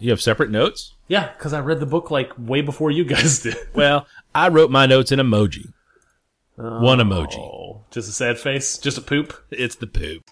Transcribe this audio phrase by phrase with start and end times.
[0.00, 0.94] You have separate notes?
[1.08, 3.56] Yeah, because I read the book like way before you guys did.
[3.74, 5.72] Well, I wrote my notes in emoji.
[6.56, 7.38] One emoji.
[7.38, 9.32] Oh, just a sad face, just a poop.
[9.50, 10.24] It's the poop.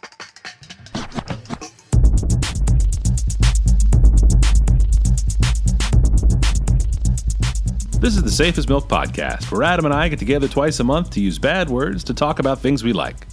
[8.01, 11.11] This is the Safest Milk Podcast, where Adam and I get together twice a month
[11.11, 13.27] to use bad words to talk about things we like.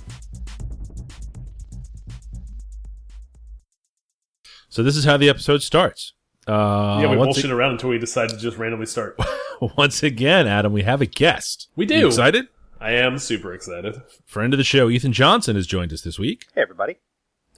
[4.69, 6.13] So this is how the episode starts.
[6.47, 9.17] Uh, yeah, we once, bullshit around until we decide to just randomly start.
[9.77, 11.69] once again, Adam, we have a guest.
[11.75, 11.95] We do.
[11.95, 12.47] You excited?
[12.79, 14.01] I am super excited.
[14.25, 16.47] Friend of the show, Ethan Johnson, has joined us this week.
[16.53, 16.97] Hey, everybody.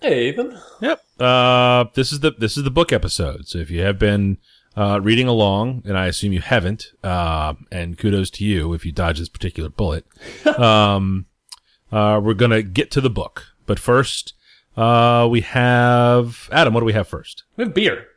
[0.02, 0.60] Hey, Ethan.
[0.82, 1.02] Yep.
[1.20, 3.48] Uh, this is the this is the book episode.
[3.48, 4.38] So if you have been
[4.78, 8.92] uh, reading along, and I assume you haven't, uh, and kudos to you if you
[8.92, 10.06] dodge this particular bullet.
[10.60, 11.26] um,
[11.92, 14.34] uh, we're gonna get to the book, but first,
[14.78, 16.74] uh, we have Adam.
[16.74, 17.44] What do we have first?
[17.58, 18.08] We have beer.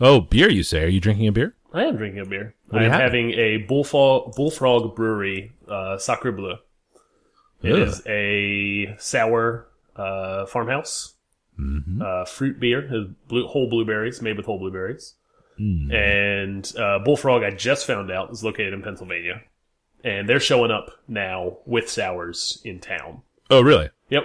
[0.00, 0.50] Oh, beer.
[0.50, 0.84] You say?
[0.84, 1.54] Are you drinking a beer?
[1.72, 2.54] I am drinking a beer.
[2.68, 3.00] What do I'm have?
[3.00, 6.56] having a Bullfrog, Bullfrog Brewery uh, Sacre Bleu.
[7.62, 7.78] It Ugh.
[7.88, 11.10] is a sour uh, farmhouse
[11.56, 12.02] Mm-hmm.
[12.02, 13.06] uh, fruit beer.
[13.28, 15.14] Blue, whole blueberries, made with whole blueberries.
[15.60, 15.94] Mm.
[15.94, 19.40] And uh, Bullfrog, I just found out, is located in Pennsylvania.
[20.02, 23.22] And they're showing up now with sours in town.
[23.50, 23.90] Oh, really?
[24.10, 24.24] Yep.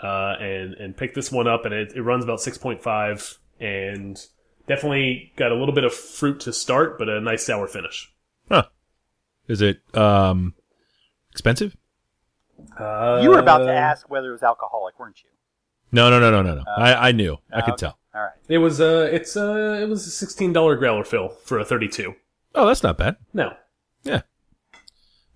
[0.00, 3.36] Uh, and and picked this one up, and it, it runs about six point five,
[3.58, 4.24] and
[4.68, 8.12] definitely got a little bit of fruit to start, but a nice sour finish.
[8.48, 8.64] Huh?
[9.48, 10.54] Is it um
[11.32, 11.76] expensive?
[12.78, 15.30] Uh, You were about to ask whether it was alcoholic, weren't you?
[15.92, 16.64] No, no, no, no, no, no.
[16.76, 17.38] I I knew.
[17.52, 17.80] I could okay.
[17.86, 17.98] tell.
[18.14, 18.32] All right.
[18.48, 21.88] It was uh, it's uh, it was a sixteen dollar growler fill for a thirty
[21.88, 22.14] two.
[22.54, 23.16] Oh, that's not bad.
[23.32, 23.52] No,
[24.04, 24.22] Yeah.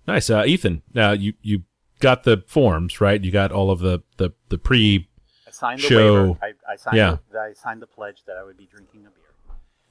[0.07, 0.29] Nice.
[0.29, 1.63] Uh, Ethan, now you, you
[1.99, 3.23] got the forms, right?
[3.23, 5.07] You got all of the, the, the pre
[5.47, 6.39] I signed the Show- waiver.
[6.41, 6.97] I, I signed.
[6.97, 7.17] Yeah.
[7.31, 9.22] The, I signed the pledge that I would be drinking a beer.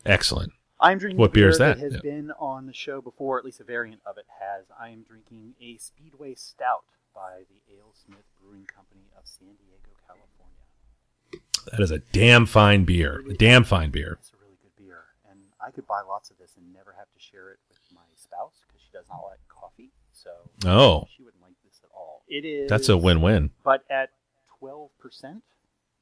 [0.05, 0.53] Excellent.
[0.81, 1.79] I'm drinking What beer beer is that?
[1.79, 2.01] has Yeah.
[2.03, 3.39] been on the show before.
[3.39, 4.67] At least a variant of it has.
[4.79, 11.47] I am drinking a Speedway Stout by the AleSmith Brewing Company of San Diego, California.
[11.71, 13.23] That is a damn fine beer.
[13.31, 14.19] A damn fine beer.
[14.21, 17.11] It's a really good beer, and I could buy lots of this and never have
[17.13, 19.91] to share it with my spouse because she does not like coffee.
[20.13, 20.31] So
[20.67, 22.25] Oh, she wouldn't like this at all.
[22.27, 22.69] It is.
[22.69, 23.51] that's a win-win.
[23.63, 24.11] But at
[24.59, 25.45] twelve percent,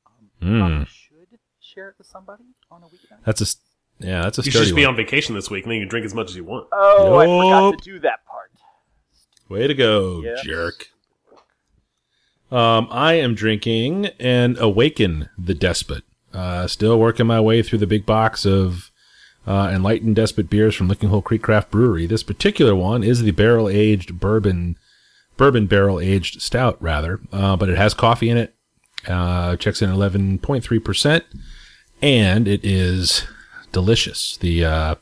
[0.07, 0.87] um, Mm.
[0.87, 3.21] should share it with somebody on a weekend.
[3.25, 3.47] That's a
[4.01, 4.23] yeah.
[4.23, 4.91] That's a you should sturdy just be one.
[4.91, 6.67] on vacation this week, and then you can drink as much as you want.
[6.73, 7.75] Oh, I Yup.
[7.75, 8.51] forgot to do that part.
[9.49, 10.43] Way to go, Yes.
[10.45, 10.89] jerk.
[12.53, 16.03] Um, I am drinking and Awaken the Despot.
[16.33, 18.91] Uh, still working my way through the big box of
[19.47, 22.07] uh, Enlightened Despot beers from Lickinghole Creek Craft Brewery.
[22.07, 24.77] This particular one is the barrel aged bourbon,
[25.37, 28.55] bourbon barrel aged stout, rather, uh, but it has coffee in it.
[29.09, 31.23] Uh, checks in 11.3%,
[32.03, 33.27] and it is
[33.73, 34.37] delicious.
[34.39, 34.95] The uh,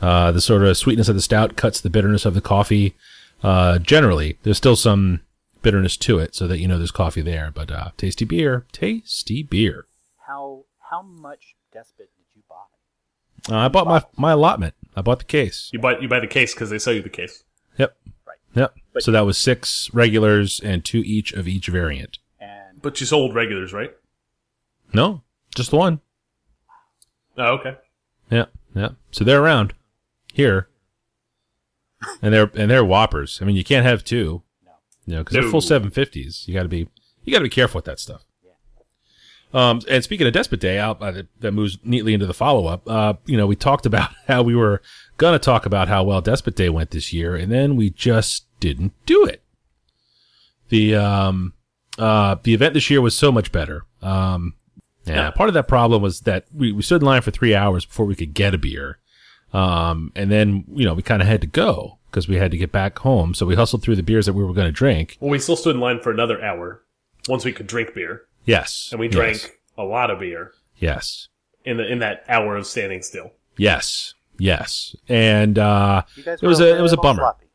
[0.00, 2.94] uh, the sort of sweetness of the stout cuts the bitterness of the coffee.
[3.42, 5.20] Uh, generally, there's still some
[5.62, 7.50] bitterness to it, so that you know there's coffee there.
[7.54, 9.86] But uh, tasty beer, tasty beer.
[10.26, 13.54] How how much despot did you buy?
[13.54, 14.74] Uh, I bought my my allotment.
[14.96, 15.70] I bought the case.
[15.72, 17.44] You buy you buy the case because they sell you the case.
[17.78, 17.96] Yep.
[18.26, 18.36] Right.
[18.54, 18.74] Yep.
[18.92, 22.18] But- so that was six regulars and two each of each variant.
[22.40, 23.92] And But you sold regulars, right?
[24.92, 25.22] No,
[25.54, 26.00] just the one.
[27.38, 27.76] Oh, okay.
[28.30, 28.46] Yeah.
[28.74, 28.90] Yeah.
[29.10, 29.74] So they're around
[30.32, 30.68] here,
[32.22, 33.38] and they're and they're whoppers.
[33.42, 34.42] I mean, you can't have two.
[34.64, 34.72] no,
[35.06, 36.44] You know, because they're full seven fifties.
[36.46, 36.88] You got to be
[37.24, 38.24] you got to be careful with that stuff.
[38.42, 38.50] Yeah.
[39.52, 42.88] Um, and speaking of Despot Day, I'll, uh, that moves neatly into the follow up.
[42.88, 44.80] Uh, you know, we talked about how we were
[45.18, 48.92] gonna talk about how well Despot Day went this year, and then we just didn't
[49.06, 49.42] do it.
[50.70, 51.52] The um,
[51.98, 53.84] uh, the event this year was so much better.
[54.00, 54.54] Um,
[55.04, 55.30] yeah, Yeah.
[55.30, 58.06] part of that problem was that we, we stood in line for three hours before
[58.06, 58.98] we could get a beer.
[59.52, 62.56] Um, and then, you know, we kind of had to go because we had to
[62.56, 63.34] get back home.
[63.34, 65.18] So we hustled through the beers that we were going to drink.
[65.20, 66.82] Well, we still stood in line for another hour
[67.28, 68.88] once we could drink beer, Yes.
[68.92, 69.14] and we Yes.
[69.14, 71.28] drank a lot of beer Yes.
[71.64, 73.30] in the in that hour of standing still.
[73.56, 74.14] Yes.
[74.38, 74.96] Yes.
[75.08, 77.20] And, uh, it was a, it was a bummer.
[77.20, 77.46] sloppy.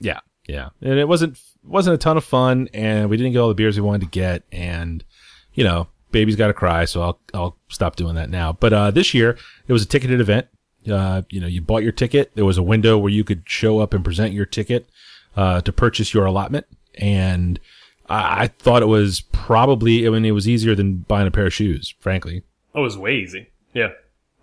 [0.00, 0.20] Yeah.
[0.48, 0.70] Yeah.
[0.80, 3.76] And it wasn't, wasn't a ton of fun and we didn't get all the beers
[3.76, 4.42] we wanted to get.
[4.50, 5.04] And,
[5.52, 5.88] you know,
[6.18, 6.84] baby's got to cry.
[6.86, 8.52] So I'll, I'll stop doing that now.
[8.52, 9.36] But, uh, this year
[9.68, 10.46] it was a ticketed event.
[10.90, 12.32] Uh, you know, you bought your ticket.
[12.34, 14.88] There was a window where you could show up and present your ticket,
[15.36, 16.66] uh, to purchase your allotment.
[16.94, 17.60] And
[18.08, 21.46] I, I thought it was probably, I mean, it was easier than buying a pair
[21.46, 22.42] of shoes, frankly.
[22.74, 23.50] Oh, it was way easy.
[23.74, 23.90] Yeah.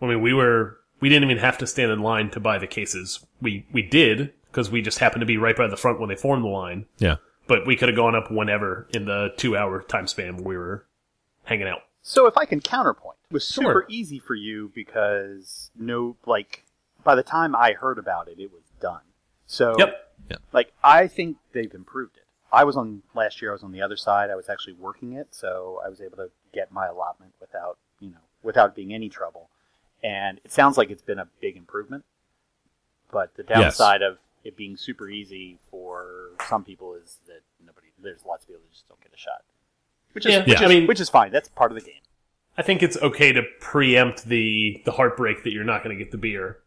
[0.01, 2.67] I mean, we were we didn't even have to stand in line to buy the
[2.67, 3.25] cases.
[3.41, 6.15] We we did because we just happened to be right by the front when they
[6.15, 6.85] formed the line.
[6.97, 7.15] Yeah.
[7.47, 10.85] But we could have gone up whenever in the two hour time span we were
[11.43, 11.83] hanging out.
[12.01, 13.63] So if I can counterpoint, it was Sure.
[13.63, 16.65] super easy for you because no, like
[17.03, 19.01] by the time I heard about it, it was done.
[19.45, 20.09] So Yep.
[20.51, 22.23] like I think they've improved it.
[22.51, 23.51] I was on last year.
[23.51, 24.29] I was on the other side.
[24.29, 28.09] I was actually working it, so I was able to get my allotment without you
[28.11, 29.49] know without being any trouble.
[30.03, 32.03] And it sounds like it's been a big improvement.
[33.11, 38.25] But the downside of it being super easy for some people is that nobody there's
[38.25, 39.43] lots of people that just don't get a shot.
[40.13, 41.31] Which is, Yeah, which I is mean- which is fine.
[41.31, 41.99] That's part of the game.
[42.57, 46.11] I think it's okay to preempt the the heartbreak that you're not going to get
[46.11, 46.59] the beer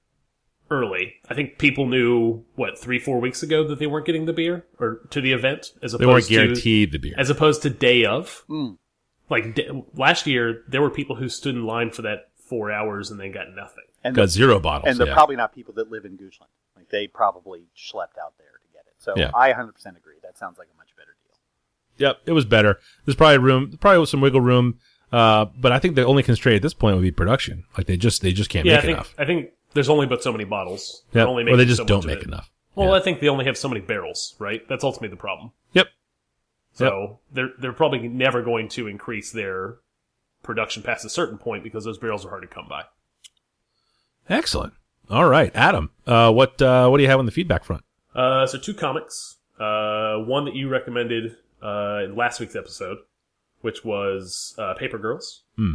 [0.70, 1.14] early.
[1.30, 4.66] I think people knew what three four weeks ago that they weren't getting the beer
[4.80, 7.14] or to the event as They weren't opposed guaranteed the beer.
[7.14, 8.44] to as opposed to day of.
[8.48, 8.78] Mm.
[9.30, 13.10] Like d- last year, there were people who stood in line for that four hours
[13.10, 13.84] and they got nothing.
[14.04, 14.88] And Got zero bottles.
[14.90, 15.14] and they're yeah.
[15.14, 16.46] probably not people that live in Goochland.
[16.76, 18.94] Like they probably schlepped out there to get it.
[18.98, 19.30] So Yeah.
[19.34, 20.16] I 100% agree.
[20.22, 21.15] That sounds like a much better deal.
[21.98, 22.78] Yep, it was better.
[23.04, 24.78] There's probably room, probably was some wiggle room,
[25.12, 27.64] uh, but I think the only constraint at this point would be production.
[27.76, 29.14] Like they just they just can't yeah, I make think enough.
[29.18, 31.02] I think there's only but so many bottles.
[31.06, 31.12] Yep.
[31.12, 32.50] They're only or they just so don't make enough.
[32.74, 32.94] Well, Yeah.
[32.96, 34.66] I think they only have so many barrels, right?
[34.68, 35.52] That's ultimately the problem.
[35.72, 35.88] Yep.
[36.74, 39.76] So they're they're probably never going to increase their
[40.42, 42.84] production past a certain point because those barrels are hard to come by.
[44.28, 44.74] Excellent.
[45.08, 45.90] All right, Adam.
[46.06, 47.84] Uh, what uh, what do you have on the feedback front?
[48.14, 49.36] Uh, so two comics.
[49.58, 52.98] Uh, one that you recommended uh, in last week's episode,
[53.60, 55.42] which was uh, Paper Girls.
[55.56, 55.74] Hmm.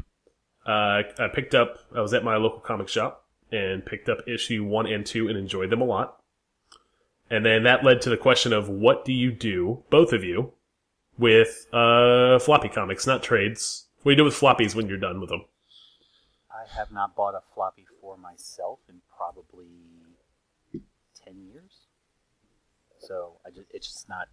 [0.65, 1.79] Uh, I picked up.
[1.95, 5.37] I was at my local comic shop and picked up issue one and two and
[5.37, 6.21] enjoyed them a lot.
[7.29, 10.53] And then that led to the question of what do you do, both of you,
[11.17, 13.87] with uh, floppy comics, not trades.
[14.03, 15.45] What do you do with floppies when you're done with them?
[16.51, 19.69] I have not bought a floppy for myself in probably
[21.23, 21.87] 10 years.
[22.99, 24.27] So I just, it's just not.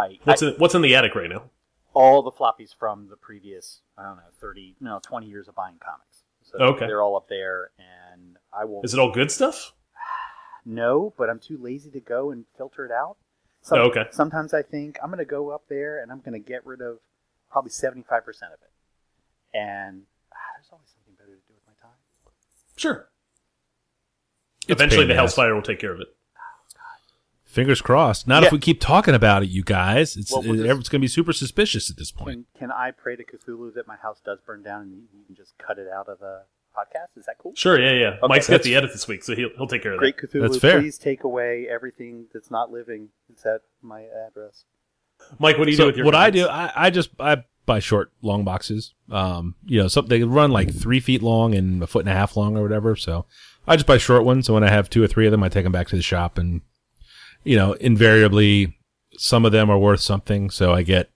[0.00, 1.44] I, What's I- in, what's in the attic right now?
[1.92, 5.74] all the floppies from the previous, I don't know, 30, no, 20 years of buying
[5.84, 6.22] comics.
[6.42, 6.86] So Okay.
[6.86, 8.80] they're all up there, and I will.
[8.84, 9.72] Is it all good stuff?
[10.66, 13.16] No, but I'm too lazy to go and filter it out.
[13.62, 14.04] Some, Oh, okay.
[14.10, 16.80] Sometimes I think I'm going to go up there and I'm going to get rid
[16.82, 16.98] of
[17.50, 19.56] probably 75% of it.
[19.56, 20.02] And
[20.32, 21.96] ah, there's always something better to do with my time.
[22.76, 23.08] Sure.
[24.62, 25.34] It's Eventually, the the ass.
[25.34, 26.08] Hellfire will take care of it.
[27.50, 28.28] Fingers crossed.
[28.28, 28.46] Not Yeah.
[28.46, 30.16] if we keep talking about it, you guys.
[30.16, 32.46] It's Well, we'll it- just- it's going to be super suspicious at this point.
[32.54, 35.24] Can, can I pray to Cthulhu that my house does burn down and you, you
[35.26, 36.42] can just cut it out of the
[36.76, 37.16] podcast?
[37.18, 37.52] Is that cool?
[37.56, 38.08] Sure, yeah, yeah.
[38.18, 40.30] Okay, Mike's got the edit this week, so he'll he'll take care of Great that.
[40.32, 40.80] Cthulhu, That's fair.
[40.80, 43.08] please take away everything that's not living.
[43.28, 44.64] It's at my address.
[45.40, 46.06] Mike, what do you so do with your?
[46.06, 48.94] what I do, I, I just I buy short, long boxes.
[49.10, 52.14] Um, you know, some they run like three feet long and a foot and a
[52.14, 52.94] half long or whatever.
[52.94, 53.26] So
[53.66, 54.46] I just buy short ones.
[54.46, 56.02] So when I have two or three of them, I take them back to the
[56.02, 56.60] shop, and
[57.44, 58.76] you know, invariably,
[59.16, 60.50] some of them are worth something.
[60.50, 61.10] So I get,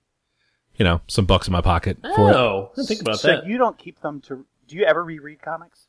[0.76, 2.36] you know, some bucks in my pocket for it.
[2.36, 3.46] Oh, I didn't think about so that.
[3.46, 4.46] you don't keep them to.
[4.66, 5.86] Do you ever reread comics?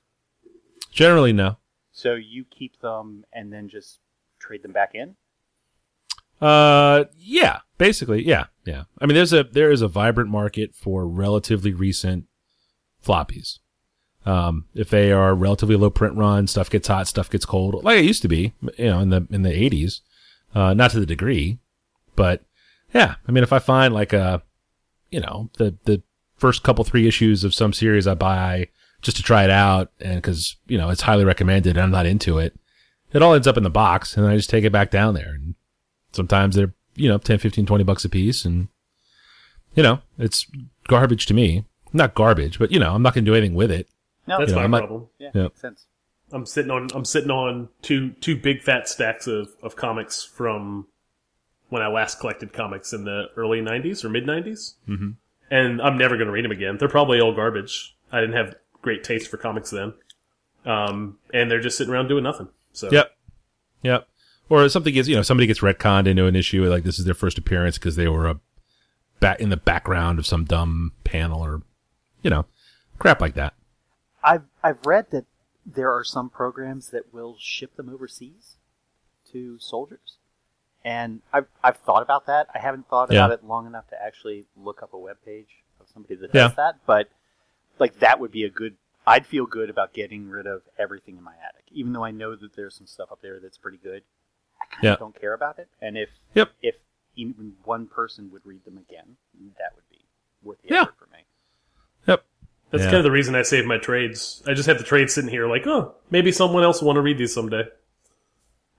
[0.92, 1.58] Generally, no.
[1.92, 4.00] So you keep them and then just
[4.40, 5.16] trade them back in?
[6.42, 8.84] Uh, yeah, basically, yeah, yeah.
[9.00, 12.26] I mean, there's a there is a vibrant market for relatively recent
[13.06, 13.60] floppies.
[14.26, 18.00] Um, if they are relatively low print run, stuff gets hot, stuff gets cold, like
[18.00, 20.02] it used to be, you know, in the in the '80s.
[20.56, 21.60] Uh, not to the degree,
[22.16, 22.44] but
[22.94, 23.16] yeah.
[23.28, 24.42] I mean, if I find like a,
[25.12, 26.02] you know, the the
[26.38, 28.70] first couple three issues of some series I buy
[29.02, 32.06] just to try it out, and because you know it's highly recommended, and I'm not
[32.06, 32.56] into it,
[33.14, 35.30] it all ends up in the box, and I just take it back down there
[35.34, 35.56] and
[36.14, 38.70] sometimes they're you know 10 15 20 bucks a piece and
[39.74, 40.50] you know it's
[40.88, 43.90] garbage to me not garbage but you know i'm not gonna do anything with it
[44.26, 45.08] No, That's You know, my problem.
[45.20, 45.44] yeah, Yeah.
[45.44, 45.88] makes sense.
[46.32, 50.88] I'm sitting on I'm sitting on two two big fat stacks of, of comics from
[51.70, 55.12] when I last collected comics in the early '90s or mid '90s, mm-hmm.
[55.52, 56.78] and I'm never going to read them again.
[56.78, 57.96] They're probably all garbage.
[58.12, 59.94] I didn't have great taste for comics then,
[60.66, 62.50] um, and they're just sitting around doing nothing.
[62.74, 63.16] So yep
[63.84, 64.08] yep
[64.50, 67.14] or something gets you know somebody gets retconned into an issue like this is their
[67.14, 68.40] first appearance because they were a
[69.20, 71.62] bat in the background of some dumb panel or
[72.22, 72.46] you know
[73.00, 73.54] crap like that
[74.24, 75.26] I've I've read that
[75.66, 78.58] there are some programs that will ship them overseas
[79.32, 80.18] to soldiers,
[80.84, 82.48] and I've I've thought about that.
[82.54, 83.26] I haven't thought Yeah.
[83.26, 86.48] about it long enough to actually look up a web page of somebody that Yeah.
[86.48, 86.86] does that.
[86.86, 87.10] But
[87.80, 88.78] like that would be a good.
[89.08, 92.36] I'd feel good about getting rid of everything in my attic, even though I know
[92.36, 94.04] that there's some stuff up there that's pretty good.
[94.62, 96.52] I kind of don't care about it, and if Yep.
[96.62, 96.76] if
[97.16, 99.18] even one person would read them again,
[99.58, 100.06] that would be
[100.42, 100.82] worth the Yeah.
[100.84, 100.95] effort for me.
[100.95, 100.95] yep
[102.76, 102.92] that's Yeah.
[102.92, 104.44] kind of the reason I save my trades.
[104.46, 107.02] I just have the trades sitting here, like, oh, maybe someone else will want to
[107.02, 107.64] read these someday,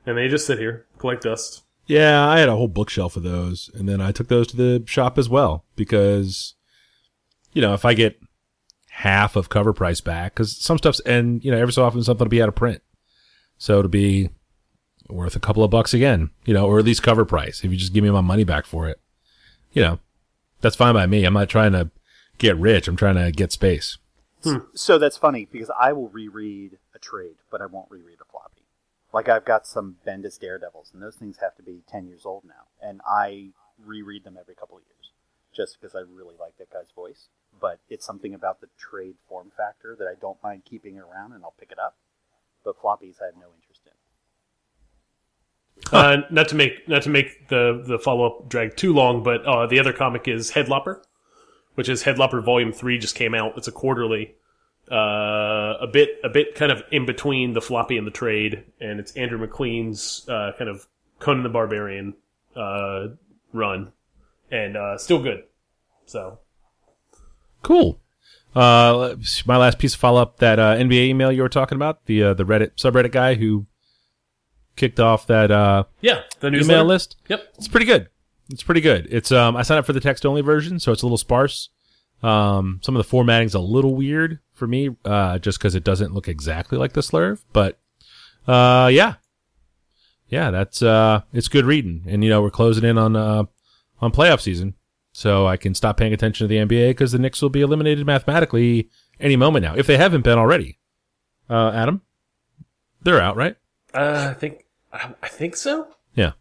[0.05, 1.63] and they just sit here, collect dust.
[1.87, 4.83] Yeah, I had a whole bookshelf of those, and then I took those to the
[4.87, 6.55] shop as well because,
[7.53, 8.21] you know, if I get
[8.91, 12.25] half of cover price back because some stuff's and you know every so often something
[12.25, 12.83] will be out of print,
[13.59, 14.31] so it'll be
[15.09, 17.77] worth a couple of bucks again, you know, or at least cover price if you
[17.77, 18.99] just give me my money back for it.
[19.73, 19.99] You know,
[20.61, 21.25] that's fine by me.
[21.25, 21.91] I'm not trying to
[22.39, 22.89] get rich.
[22.89, 23.99] I'm trying to get space.
[24.75, 28.63] So that's funny because I will reread a trade, but I won't reread a floppy.
[29.13, 32.45] Like I've got some Bendis Daredevils, and those things have to be ten years old
[32.45, 33.49] now, and I
[33.85, 35.11] reread them every couple of years,
[35.53, 37.29] just because I really like that guy's voice.
[37.59, 41.43] But it's something about the trade form factor that I don't mind keeping around, and
[41.43, 41.97] I'll pick it up.
[42.65, 43.93] But floppies, I have no interest in.
[45.93, 49.45] Uh, not to make not to make the the follow up drag too long, but
[49.45, 51.03] uh, the other comic is Headlopper,
[51.77, 53.57] which is Headlopper Volume Three just came out.
[53.57, 54.35] It's a quarterly,
[54.91, 59.01] uh, a bit a bit kind of in between the floppy and the trade, and
[59.01, 60.87] it's Andrew MacLean's uh, kind of
[61.21, 62.15] Conan the Barbarian
[62.57, 63.09] uh,
[63.53, 63.93] run,
[64.51, 65.45] and uh, still good.
[66.07, 66.41] So
[67.63, 68.01] Cool.
[68.55, 72.07] Uh, my last piece of follow up that uh, NBA email you were talking about
[72.07, 73.67] the uh, the Reddit subreddit guy who
[74.77, 76.85] kicked off that uh, yeah, the email newsletter.
[76.85, 77.17] list.
[77.29, 77.55] Yep.
[77.59, 78.09] It's pretty good.
[78.51, 79.09] It's pretty good.
[79.11, 81.71] It's um I signed up for the text only version, so it's a little sparse.
[82.23, 86.15] Um, some of the formatting's a little weird for me, uh, just because it doesn't
[86.15, 87.43] look exactly like the Slurve.
[87.53, 87.79] But
[88.47, 89.15] uh, yeah,
[90.29, 93.45] yeah, that's uh, it's good reading, and you know we're closing in on uh
[94.01, 94.75] on playoff season,
[95.13, 98.07] so I can stop paying attention to the NBA because the Knicks will be eliminated
[98.07, 98.89] mathematically
[99.21, 100.79] any moment now if they haven't been already.
[101.49, 102.03] Uh, Adam,
[103.03, 103.57] they're out, right?
[103.95, 105.89] Uh, I think I I think so.
[106.15, 106.33] Yeah.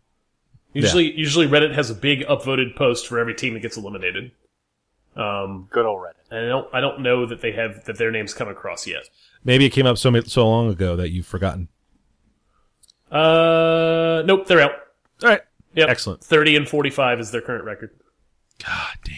[0.75, 4.31] Usually, usually Reddit has a big upvoted post for every team that gets eliminated.
[5.15, 6.13] Um, Good old Reddit.
[6.31, 9.07] and I don't, I don't know that they have that their names come across yet.
[9.43, 11.69] Maybe it came up so so long ago that you've forgotten.
[13.11, 14.71] Uh, nope, they're out.
[15.23, 15.41] All right.
[15.75, 15.89] Yep.
[15.89, 16.23] Excellent.
[16.23, 17.91] Thirty and forty-five is their current record.
[18.63, 19.15] God damn.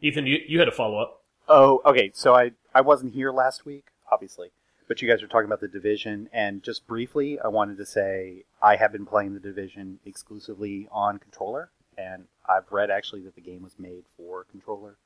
[0.00, 1.22] Ethan, you, you had a follow up.
[1.48, 2.10] Oh, okay.
[2.14, 4.48] So I I wasn't here last week, obviously,
[4.88, 8.44] but you guys were talking about the division, and just briefly, I wanted to say
[8.62, 13.40] I have been playing the division exclusively on controller, and I've read actually that the
[13.40, 14.96] game was made for controller,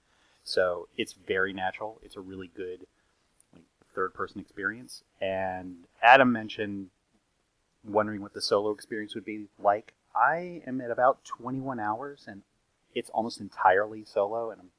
[0.44, 2.00] so it's very natural.
[2.02, 2.87] It's a really good
[3.54, 5.02] like, third-person experience.
[5.20, 6.90] And Adam mentioned
[7.85, 9.94] wondering what the solo experience would be like.
[10.14, 12.42] I am at about 21 hours, and
[12.94, 14.70] it's almost entirely solo, and I'm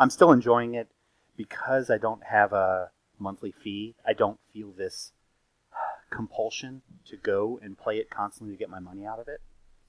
[0.00, 0.88] I'm still enjoying it
[1.36, 2.90] because I don't have a
[3.20, 3.94] monthly fee.
[4.06, 5.12] I don't feel this
[6.10, 9.40] compulsion to go and play it constantly to get my money out of it.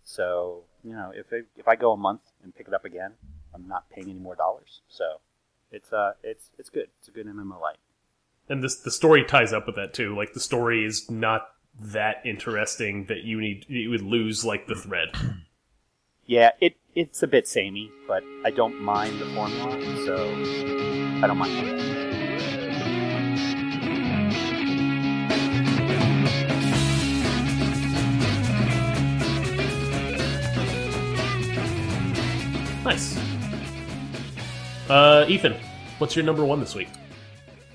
[0.04, 3.14] So you know, if it, if I go a month and pick it up again,
[3.54, 4.82] I'm not paying any more dollars.
[4.90, 5.22] So
[5.72, 6.88] it's uh it's it's good.
[7.00, 7.78] It's a good MMO light.
[8.50, 10.16] And this the story ties up with that too.
[10.16, 11.48] Like the story is not
[11.80, 15.10] that interesting that you need you would lose like the thread.
[16.26, 20.16] Yeah, it it's a bit samey, but I don't mind the formula, so
[21.24, 22.01] I don't mind.
[34.92, 35.56] Uh, Ethan,
[36.00, 36.90] what's your number one this week?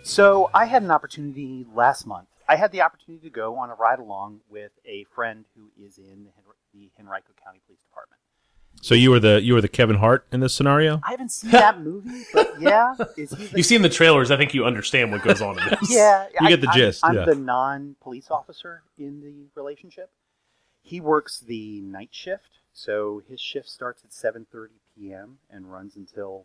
[0.02, 2.28] So I had an opportunity last month.
[2.46, 5.96] I had the opportunity to go on a ride along with a friend who is
[5.96, 6.44] in the, Hen-
[6.74, 8.20] the Henrico County Police Department.
[8.82, 11.00] So you were the you were the Kevin Hart in this scenario?
[11.02, 14.30] I haven't seen that movie, but yeah, is he the, You've seen the trailers.
[14.30, 15.90] I think you understand what goes on in this.
[15.90, 17.24] yeah, You I- get the I'm- gist, I'm, yeah.
[17.24, 20.10] the non-police officer in the relationship.
[20.82, 25.38] He works the night shift, so his shift starts at 7:30 p.m.
[25.50, 26.44] and runs until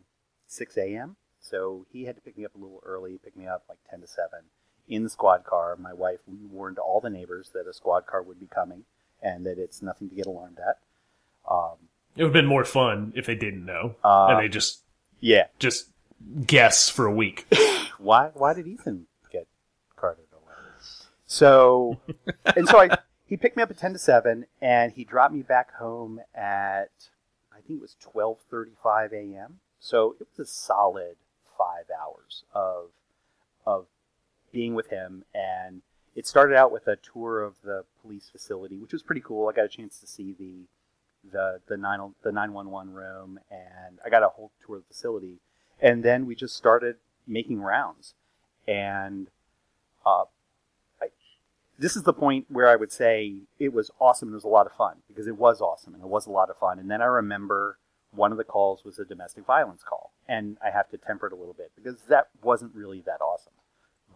[0.52, 1.16] 6 a.m.
[1.40, 4.00] So he had to pick me up a little early, pick me up like 10
[4.02, 4.28] to 7
[4.88, 5.76] in the squad car.
[5.76, 8.84] My wife warned all the neighbors that a squad car would be coming
[9.22, 10.78] and that it's nothing to get alarmed at.
[11.50, 11.76] Um,
[12.16, 14.82] It would have been more fun if they didn't know Uh, and they just
[15.20, 15.88] yeah, just
[16.46, 17.46] guess for a week.
[17.98, 19.46] why why did Ethan get
[19.96, 20.54] carted away?
[21.26, 22.00] So
[22.56, 25.42] and so I he picked me up at ten to seven and he dropped me
[25.42, 26.90] back home at
[27.52, 29.60] I think it was twelve thirty five AM.
[29.82, 31.16] So it was a solid
[31.58, 32.90] five hours of
[33.66, 33.86] of
[34.52, 35.24] being with him.
[35.34, 35.82] And
[36.14, 39.48] it started out with a tour of the police facility, which was pretty cool.
[39.48, 40.68] I got a chance to see the
[41.28, 44.82] the the nine the nine one one room and I got a whole tour of
[44.84, 45.40] the facility.
[45.80, 46.96] And then we just started
[47.26, 48.14] making rounds.
[48.68, 49.26] And
[50.06, 50.26] uh,
[51.00, 51.08] I,
[51.76, 54.48] this is the point where i would say it was awesome and it was a
[54.48, 56.78] lot of fun because it was awesome and it was a lot of fun.
[56.78, 57.78] And then i remember
[58.14, 61.32] one of the calls was a domestic violence call and i have to temper it
[61.32, 63.52] a little bit because that wasn't really that awesome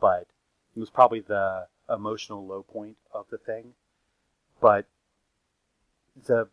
[0.00, 0.26] but
[0.74, 3.72] it was probably the emotional low point of the thing
[4.60, 4.86] but
[6.26, 6.48] the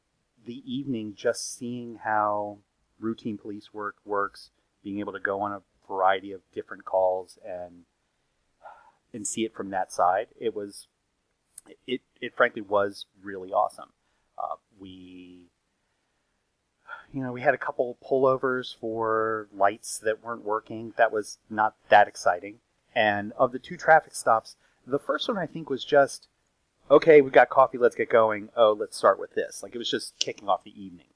[0.45, 2.57] the evening just seeing how
[2.99, 4.49] routine police work works
[4.83, 7.83] being able to go on a variety of different calls and
[9.13, 10.27] and see it from that side.
[10.39, 10.87] It was
[11.87, 13.89] it it frankly was really awesome.
[14.37, 15.42] Uh, we
[17.13, 20.93] you know we had a couple pullovers for lights that weren't working.
[20.97, 22.59] That was not that exciting.
[22.95, 24.55] And of the two traffic stops,
[24.85, 26.27] the first one I think was just
[26.89, 27.21] okay.
[27.21, 27.77] We've got coffee.
[27.77, 28.49] Let's get going.
[28.57, 29.61] Oh, let's start with this.
[29.61, 31.07] Like it was just kicking off the evening.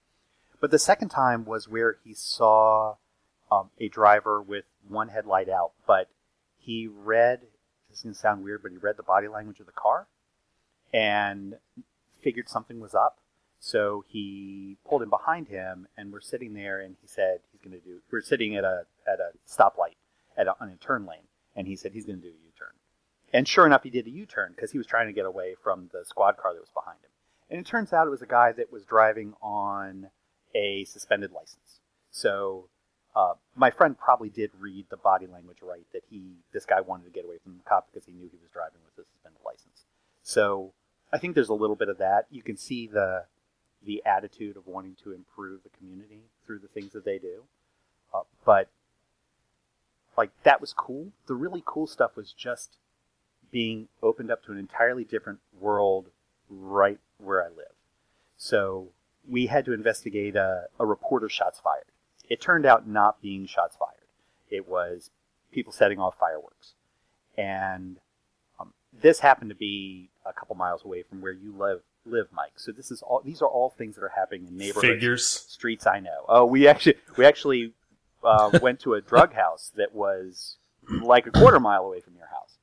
[0.62, 2.96] But the second time was where he saw
[3.52, 6.10] um, a driver with one headlight out, but
[6.58, 7.42] he read.
[7.90, 10.08] This is gonna sound weird, but he read the body language of the car,
[10.94, 11.56] and
[12.22, 13.20] figured something was up.
[13.60, 17.80] So he pulled him behind him, and we're sitting there, and he said he's going
[17.80, 18.00] to do.
[18.12, 19.96] We're sitting at a at a stoplight
[20.38, 22.74] at a, on a turn lane, and he said he's going to do a U-turn.
[23.34, 25.90] And sure enough, he did a U-turn because he was trying to get away from
[25.92, 27.10] the squad car that was behind him.
[27.50, 30.10] And it turns out it was a guy that was driving on
[30.54, 31.80] a suspended license.
[32.12, 32.70] So
[33.16, 37.06] uh, my friend probably did read the body language right that he this guy wanted
[37.06, 39.42] to get away from the cop because he knew he was driving with a suspended
[39.46, 39.86] license.
[40.22, 40.74] So
[41.12, 42.28] I think there's a little bit of that.
[42.30, 43.26] You can see the
[43.86, 47.44] the attitude of wanting to improve the community through the things that they do.
[48.14, 48.70] Uh, but
[50.18, 51.12] like that was cool.
[51.28, 52.78] The really cool stuff was just
[53.52, 56.08] being opened up to an entirely different world
[56.50, 57.76] right where I live.
[58.38, 58.90] So
[59.28, 61.86] we had to investigate a, a reporter shots fired.
[62.30, 63.92] It turned out not being shots fired.
[64.50, 65.12] It was
[65.52, 66.74] people setting off fireworks.
[67.38, 67.98] And
[68.60, 72.54] um, this happened to be a couple miles away from where you live, live, Mike.
[72.58, 73.22] So this is all.
[73.24, 75.26] These are all things that are happening in neighborhoods, Figures.
[75.28, 75.86] streets.
[75.88, 76.26] I know.
[76.28, 77.74] Oh, we actually we actually
[78.24, 80.58] uh, went to a drug house that was
[80.90, 82.58] like a quarter mile away from your house.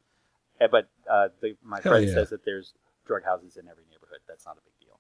[0.61, 2.15] Eh, But uh, the, my Hell friend yeah.
[2.15, 2.73] says that there's
[3.07, 4.19] drug houses in every neighborhood.
[4.27, 4.99] That's not a big deal.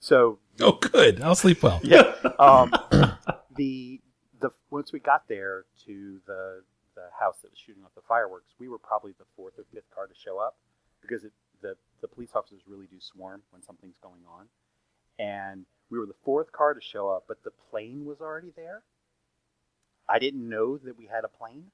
[0.00, 1.20] So Oh, good.
[1.22, 1.80] I'll sleep well.
[1.82, 2.12] yeah.
[2.38, 2.72] Um,
[3.56, 4.00] the
[4.40, 6.62] the once we got there to the
[6.94, 9.90] the house that was shooting off the fireworks, we were probably the fourth or fifth
[9.94, 10.56] car to show up
[11.00, 14.46] because it, the the police officers really do swarm when something's going on,
[15.18, 18.82] and we were the fourth car to show up, but the plane was already there.
[20.08, 21.66] I didn't know that we had a plane.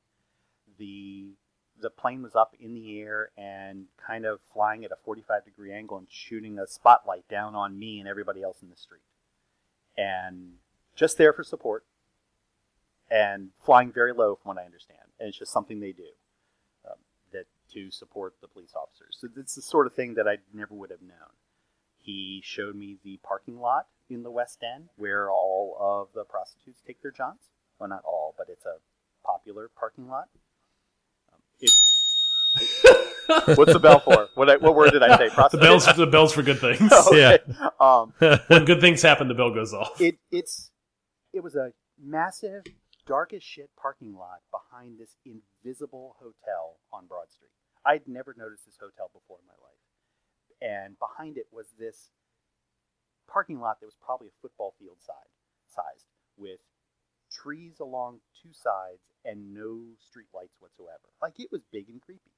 [0.79, 1.33] The
[1.81, 5.73] the plane was up in the air and kind of flying at a 45 degree
[5.73, 9.03] angle and shooting a spotlight down on me and everybody else in the street
[9.97, 10.55] and
[10.97, 11.85] just there for support
[13.09, 14.99] and flying very low from what I understand.
[15.19, 16.11] And it's just something they do
[17.75, 19.17] to support the police officers.
[19.21, 21.37] So it's the sort of thing that I never would have known.
[21.97, 26.81] He showed me the parking lot in the West End where all of the prostitutes
[26.87, 27.51] take their johns.
[27.79, 28.77] Well, not all, but it's a
[29.25, 30.29] popular parking lot.
[31.33, 31.71] Um, it,
[33.59, 34.29] what's the bell for?
[34.35, 35.29] What, I, what word did I say?
[35.29, 35.63] The Prostitute?
[35.63, 36.91] bells, the bells for good things.
[37.09, 37.39] Okay.
[37.81, 38.13] Um,
[38.49, 40.01] when good things happen, the bell goes off.
[40.01, 40.71] it it's
[41.33, 42.65] it was a massive
[43.07, 47.51] dark as shit parking lot behind this invisible hotel on broad street
[47.89, 49.83] i'd never noticed this hotel before in my life.
[50.61, 52.11] And behind it was this
[53.31, 55.31] parking lot that was probably a football field side
[55.67, 56.61] sized with
[57.31, 61.09] trees along two sides and no street lights whatsoever.
[61.23, 62.33] Like it was big and creepy.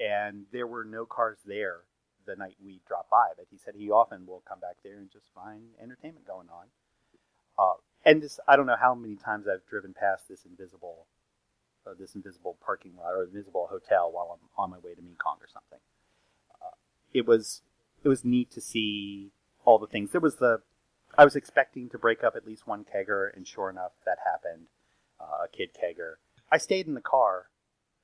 [0.00, 1.82] And there were no cars there
[2.26, 5.10] the night we dropped by but he said he often will come back there and
[5.10, 6.66] just find entertainment going on.
[7.58, 11.06] Uh, and this, I don't know how many times I've driven past this invisible,
[11.86, 15.36] uh, this invisible parking lot or invisible hotel while I'm on my way to Mekong
[15.40, 15.80] or something.
[16.62, 16.76] Uh,
[17.12, 17.62] it was,
[18.02, 19.30] it was neat to see
[19.64, 20.12] all the things.
[20.12, 20.60] There was the,
[21.16, 24.66] I was expecting to break up at least one kegger, and sure enough, that happened.
[25.20, 26.14] Uh, a kid kegger.
[26.50, 27.46] I stayed in the car.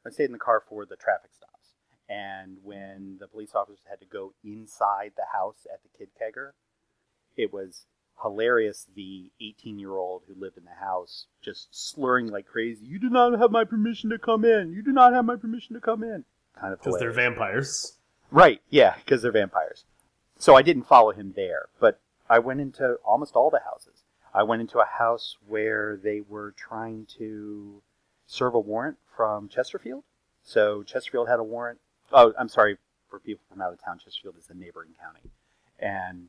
[0.07, 1.75] I stayed in the car for the traffic stops,
[2.09, 6.53] and when the police officers had to go inside the house at the kid kegger,
[7.37, 7.87] it was
[8.23, 12.99] hilarious the 18 year old who lived in the house just slurring like crazy you
[12.99, 14.73] do not have my permission to come in.
[14.73, 16.25] You do not have my permission to come in.
[16.59, 17.97] Kind of Because they're vampires.
[18.31, 19.85] right yeah because they're vampires.
[20.39, 24.03] So i didn't follow him there but i went into almost all the houses.
[24.35, 27.83] I went into a house where they were trying to
[28.27, 30.05] serve a warrant from chesterfield.
[30.45, 31.79] So chesterfield had a warrant.
[32.13, 32.77] Oh i'm sorry
[33.09, 35.31] for people from out of town chesterfield is a neighboring county.
[35.79, 36.29] And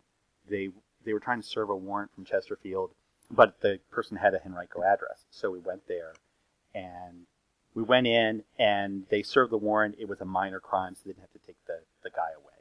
[0.49, 0.69] they
[1.05, 2.91] they were trying to serve a warrant from Chesterfield,
[3.29, 5.25] but the person had a Henrico address.
[5.29, 6.13] So we went there,
[6.73, 7.25] and
[7.73, 9.95] we went in, and they served the warrant.
[9.99, 12.51] It was a minor crime, so they didn't have to take the, the guy away.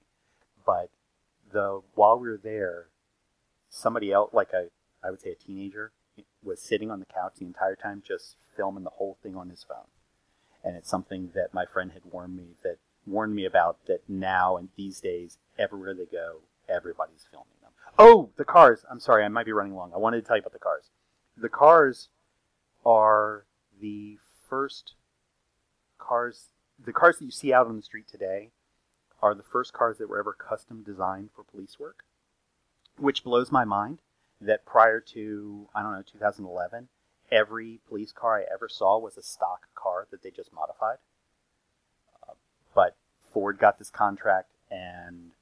[0.64, 0.90] But
[1.52, 2.86] the while we were there,
[3.68, 4.68] somebody else, like a
[5.02, 5.92] I would say a teenager,
[6.44, 9.64] was sitting on the couch the entire time, just filming the whole thing on his
[9.64, 9.88] phone.
[10.62, 12.76] And it's something that my friend had warned me that
[13.06, 17.46] warned me about that now and these days, everywhere they go, everybody's filming.
[17.98, 18.84] Oh, the cars.
[18.90, 19.92] I'm sorry, I might be running long.
[19.94, 20.90] I wanted to tell you about the cars.
[21.36, 22.08] The cars
[22.84, 23.44] are
[23.80, 24.94] the first
[25.98, 26.46] cars.
[26.82, 28.50] The cars that you see out on the street today
[29.22, 32.04] are the first cars that were ever custom designed for police work,
[32.96, 34.00] which blows my mind.
[34.40, 36.88] That prior to I don't know 2011,
[37.30, 40.96] every police car I ever saw was a stock car that they just modified.
[42.26, 42.32] Uh,
[42.74, 42.96] but
[43.32, 45.32] Ford got this contract, and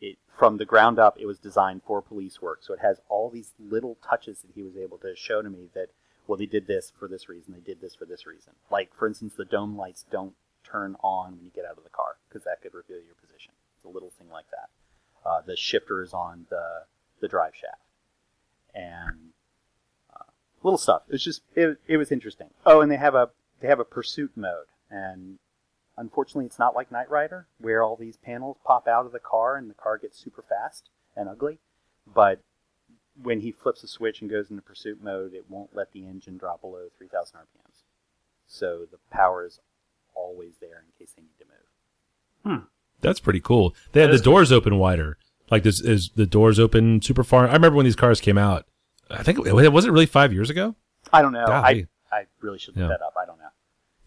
[0.00, 2.60] it from the ground up, it was designed for police work.
[2.62, 5.68] So it has all these little touches that he was able to show to me
[5.74, 5.88] that
[6.26, 8.52] well, they did this for this reason, they did this for this reason.
[8.70, 10.34] Like for instance, the dome lights don't
[10.64, 13.52] turn on when you get out of the car because that could reveal your position.
[13.76, 14.68] It's a little thing like that.
[15.28, 16.84] Uh, the shifter is on the
[17.20, 17.82] the drive shaft,
[18.74, 19.30] and
[20.14, 20.24] uh,
[20.62, 21.02] little stuff.
[21.08, 22.48] It's just it, it was interesting.
[22.64, 25.38] Oh, and they have a they have a pursuit mode, and
[26.00, 29.56] unfortunately, it's not like Knight Rider where all these panels pop out of the car
[29.56, 31.58] and the car gets super fast and ugly.
[32.12, 32.40] But
[33.22, 36.38] when he flips a switch and goes into pursuit mode, it won't let the engine
[36.38, 37.82] drop below 3,000 RPMs.
[38.46, 39.60] So the power is
[40.14, 42.60] always there in case they need to move.
[42.60, 42.66] Hmm.
[43.00, 43.74] That's pretty cool.
[43.92, 44.32] They had the is cool.
[44.34, 45.18] doors open wider.
[45.50, 47.48] Like this is the doors open super far.
[47.48, 48.66] I remember when these cars came out.
[49.10, 50.76] I think it was it really five years ago.
[51.12, 51.46] I don't know.
[51.46, 51.88] Golly.
[52.12, 52.88] I, I really should look Yeah.
[52.88, 53.14] that up.
[53.20, 53.48] I don't know.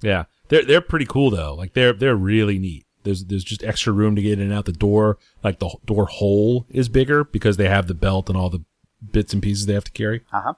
[0.01, 1.53] Yeah, they're they're pretty cool though.
[1.56, 2.86] Like they're they're really neat.
[3.03, 5.17] There's there's just extra room to get in and out the door.
[5.43, 8.63] Like the door hole is bigger because they have the belt and all the
[9.12, 10.21] bits and pieces they have to carry.
[10.32, 10.53] Uh huh.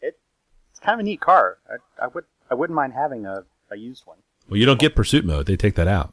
[0.00, 0.18] It,
[0.70, 1.58] it's kind of a neat car.
[1.70, 4.18] I, I would I wouldn't mind having a, a used one.
[4.48, 5.46] Well, you don't get pursuit mode.
[5.46, 6.12] They take that out.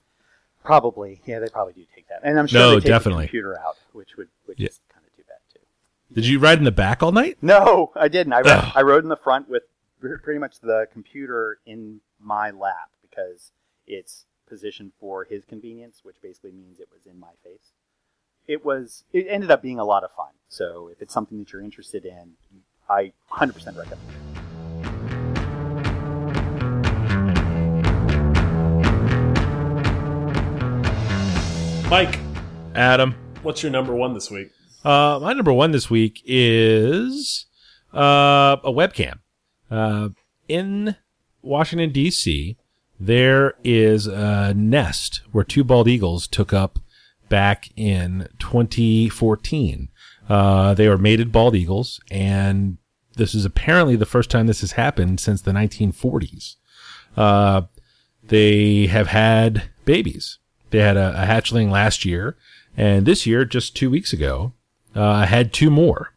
[0.64, 3.24] Probably, yeah, they probably do take that, and I'm sure No, they take definitely.
[3.24, 4.68] the computer out, which would which Yeah.
[4.68, 5.62] is kind of too bad too.
[6.14, 7.38] Did you ride in the back all night?
[7.42, 8.34] No, I didn't.
[8.34, 9.64] I rode, I rode in the front with
[10.02, 13.52] pretty much the computer in my lap because
[13.86, 17.72] it's positioned for his convenience, which basically means it was in my face.
[18.48, 19.04] It was.
[19.12, 20.32] It ended up being a lot of fun.
[20.48, 22.34] So if it's something that you're interested in,
[22.90, 24.00] I 100% recommend.
[24.00, 25.28] it.
[31.90, 32.20] Mike,
[32.76, 34.52] Adam, what's your number one this week?
[34.84, 37.46] uh, my number one this week is
[37.94, 39.20] uh, a webcam.
[39.70, 40.10] Uh,
[40.48, 40.96] in
[41.42, 42.58] Washington D.C.,
[43.00, 46.80] there is a nest where two bald eagles took up
[47.30, 49.90] back in 2014.
[50.28, 52.78] Uh, they were mated bald eagles, and
[53.16, 56.56] this is apparently the first time this has happened since the 1940s.
[57.16, 57.64] Uh,
[58.24, 60.40] they have had babies.
[60.72, 62.36] They had a, a hatchling last year,
[62.76, 64.54] and this year, just two weeks ago,
[64.96, 66.14] uh, had two more.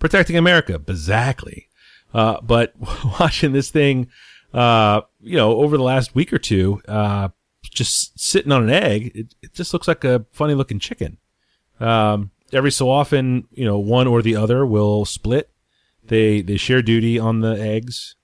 [0.00, 0.74] protecting America.
[0.88, 1.68] Exactly.
[2.12, 2.74] Uh, but
[3.20, 4.08] watching this thing,
[4.52, 7.28] uh, you know, over the last week or two, uh,
[7.62, 11.18] just sitting on an egg, it, it just looks like a funny looking chicken.
[11.78, 15.50] Um, every so often, you know, one or the other will split.
[16.04, 18.16] They, they share duty on the eggs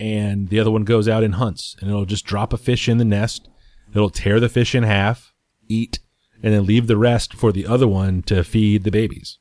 [0.00, 2.98] and the other one goes out and hunts and it'll just drop a fish in
[2.98, 3.48] the nest.
[3.94, 5.34] It'll tear the fish in half,
[5.68, 5.98] eat,
[6.42, 9.38] and then leave the rest for the other one to feed the babies.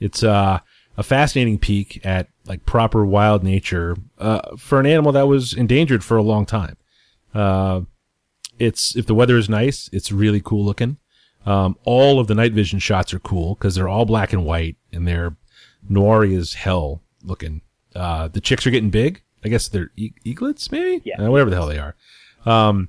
[0.00, 0.60] It's uh,
[0.96, 6.04] a fascinating peek at like proper wild nature uh, for an animal that was endangered
[6.04, 6.76] for a long time.
[7.34, 7.82] Uh,
[8.58, 10.98] it's if the weather is nice, it's really cool looking.
[11.44, 14.76] Um, all of the night vision shots are cool because they're all black and white
[14.92, 15.36] and they're
[15.88, 17.62] noir as hell looking.
[17.94, 19.22] Uh, the chicks are getting big.
[19.44, 21.02] I guess they're e- eaglets, maybe.
[21.04, 21.22] Yeah.
[21.22, 21.94] Uh, whatever the hell they are.
[22.44, 22.88] Um,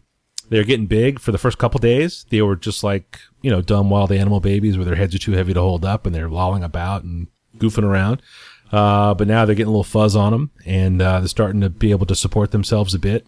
[0.49, 2.25] they're getting big for the first couple days.
[2.29, 5.33] They were just like, you know, dumb wild animal babies where their heads are too
[5.33, 8.21] heavy to hold up and they're lolling about and goofing around.
[8.71, 11.69] Uh, but now they're getting a little fuzz on them and, uh, they're starting to
[11.69, 13.27] be able to support themselves a bit.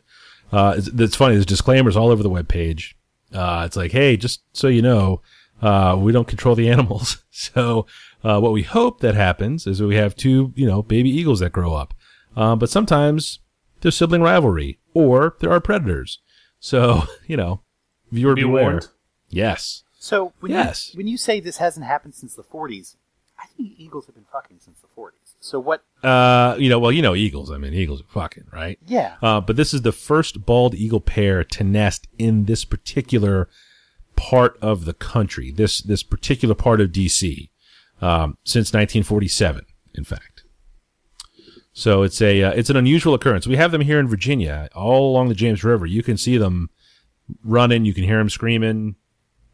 [0.51, 1.35] Uh, it's, it's funny.
[1.35, 2.93] There's disclaimers all over the webpage.
[3.33, 5.21] Uh, it's like, hey, just so you know,
[5.61, 7.17] Uh, we don't control the animals.
[7.31, 7.85] So,
[8.21, 11.53] uh, what we hope that happens is we have two, you know, baby eagles that
[11.53, 11.93] grow up.
[12.35, 13.39] But sometimes
[13.79, 16.19] there's sibling rivalry or there are predators.
[16.59, 17.61] So, you know,
[18.11, 18.63] viewer Be beware.
[18.63, 18.87] warned.
[19.29, 19.83] Yes.
[19.97, 20.93] So when Yes.
[20.93, 22.95] you, when you say this hasn't happened since the 40s,
[23.41, 25.35] I think eagles have been fucking since the 40s.
[25.39, 25.83] So what?
[26.03, 27.51] Uh, you know, well, you know, eagles.
[27.51, 28.77] I mean, eagles are fucking, right?
[28.85, 29.15] Yeah.
[29.21, 33.47] Uh, but this is the first bald eagle pair to nest in this particular
[34.17, 37.49] part of the country, this this particular part of DC,
[38.01, 40.38] um, since 1947, in fact.
[41.79, 43.47] So it's a uh, it's an unusual occurrence.
[43.47, 45.85] We have them here in Virginia, all along the James River.
[45.85, 46.69] You can see them
[47.41, 48.97] running, you can hear them screaming,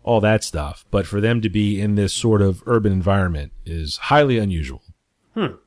[0.02, 0.86] all that stuff.
[0.90, 4.82] But for them to be in this sort of urban environment is highly unusual.
[5.36, 5.58] Hmm.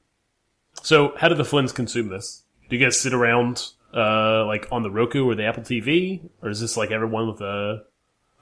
[0.83, 2.42] So, how do the Flynns consume this?
[2.68, 6.49] Do you guys sit around uh, like on the Roku or the Apple TV, or
[6.49, 7.85] is this like everyone with a?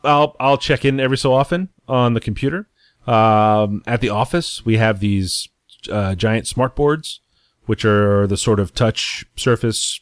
[0.03, 2.67] I'll I'll check in every so often on the computer.
[3.07, 5.51] Um, at the office, we have these
[5.93, 7.21] uh, giant smart boards,
[7.67, 10.01] which are the sort of touch surface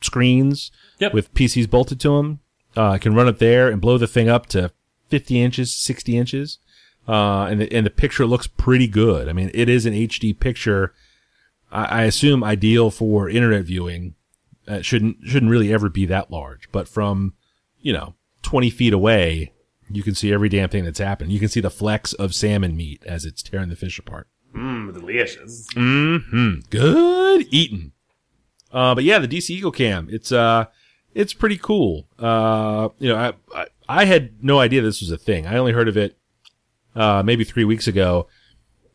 [0.00, 1.12] screens Yep.
[1.12, 2.40] with PCs bolted to them.
[2.76, 4.70] Uh, I can run it there and blow the thing up to
[5.08, 6.58] 50 inches, 60 inches,
[7.08, 9.28] uh, and the, and the picture looks pretty good.
[9.28, 10.92] I mean, it is an HD picture.
[11.70, 14.14] I, I assume ideal for internet viewing.
[14.68, 17.34] Uh, It shouldn't shouldn't really ever be that large, but from
[17.78, 19.52] you know 20 feet away,
[19.90, 21.30] you can see every damn thing that's happened.
[21.32, 24.28] You can see the flecks of salmon meat as it's tearing the fish apart.
[24.88, 25.66] Mmm, delicious.
[25.74, 26.60] Mm-hmm.
[26.70, 27.92] Good eating.
[28.72, 30.66] Uh, but yeah, the DC Eagle Cam, it's, uh,
[31.14, 32.06] it's pretty cool.
[32.18, 35.46] Uh, you know, I, I, I had no idea this was a thing.
[35.46, 36.18] I only heard of it,
[36.94, 38.28] uh, maybe three weeks ago.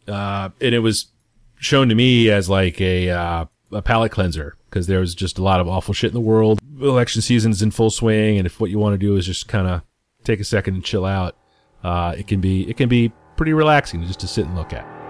[0.07, 1.07] Uh, and it was
[1.55, 5.43] shown to me as like a, uh, a palate cleanser because there was just a
[5.43, 6.59] lot of awful shit in the world.
[6.79, 8.37] Election season's in full swing.
[8.37, 9.81] And if what you want to do is just kind of
[10.23, 11.37] take a second and chill out,
[11.83, 15.00] uh, it can be, it can be pretty relaxing just to sit and look at.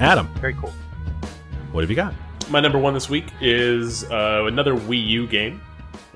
[0.00, 0.72] Adam, Very cool.
[1.72, 2.14] what have you got?
[2.50, 5.60] My number one this week is uh, another Wii U game.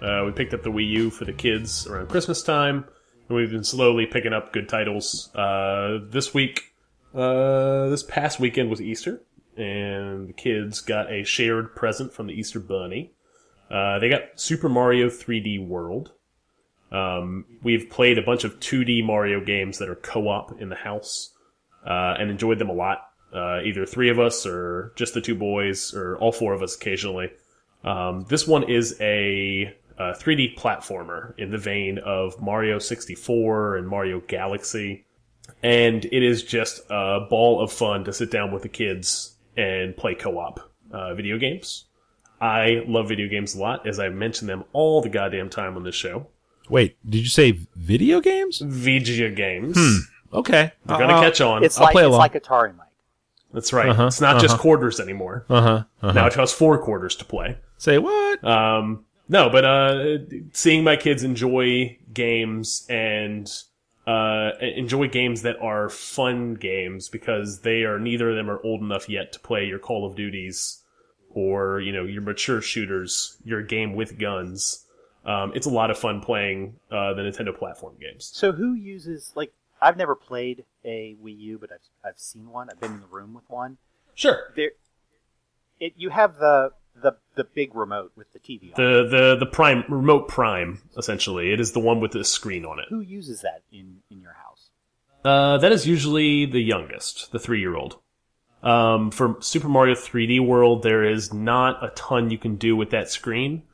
[0.00, 2.84] Uh, we picked up the Wii U for the kids around Christmas time,
[3.28, 5.30] and we've been slowly picking up good titles.
[5.34, 6.72] Uh, this week,
[7.14, 9.20] uh, this past weekend was Easter,
[9.56, 13.12] and the kids got a shared present from the Easter Bunny.
[13.70, 16.12] Uh, they got Super Mario 3D World.
[16.90, 21.32] Um, we've played a bunch of 2D Mario games that are co-op in the house,
[21.86, 23.08] uh, and enjoyed them a lot.
[23.34, 26.76] Uh, either three of us or just the two boys or all four of us
[26.76, 27.30] occasionally.
[27.84, 33.88] Um, this one is a, uh 3D platformer in the vein of Mario 64 and
[33.88, 35.04] Mario Galaxy.
[35.62, 39.96] And it is just a ball of fun to sit down with the kids and
[39.96, 40.60] play co-op
[40.92, 41.86] uh, video games.
[42.40, 45.84] I love video games a lot, as I mention them all the goddamn time on
[45.84, 46.26] this show.
[46.68, 48.60] Wait, did you say video games?
[48.60, 49.76] Video games.
[50.32, 50.72] Okay.
[50.88, 51.62] You're gonna catch on.
[51.62, 52.88] It's I'll like play it's like Atari, Mike.
[53.52, 53.88] That's right.
[53.90, 55.44] Uh-huh, It's not just quarters anymore.
[55.48, 55.68] Uh huh.
[56.02, 56.12] Uh-huh.
[56.12, 57.58] Now it costs four quarters to play.
[57.78, 58.42] Say what?
[58.44, 60.18] Um, no, but uh,
[60.52, 63.50] seeing my kids enjoy games and
[64.06, 68.80] uh, enjoy games that are fun games because they are neither of them are old
[68.80, 70.82] enough yet to play your Call of Duties
[71.30, 74.84] or you know your mature shooters, your game with guns.
[75.24, 78.30] Um, it's a lot of fun playing uh, the Nintendo platform games.
[78.34, 82.70] So who uses like I've never played a Wii U, but I've I've seen one.
[82.70, 83.78] I've been in the room with one.
[84.14, 84.52] Sure.
[84.54, 84.70] There,
[85.80, 88.74] it you have the the the big remote with the TV on.
[88.76, 91.52] The the the Prime remote Prime essentially.
[91.52, 92.86] It is the one with the screen on it.
[92.88, 94.70] who uses that in in your house?
[95.24, 97.98] Uh, that is usually the youngest, the three year old.
[98.62, 102.90] Um, for Super Mario 3D World, there is not a ton you can do with
[102.90, 103.64] that screen.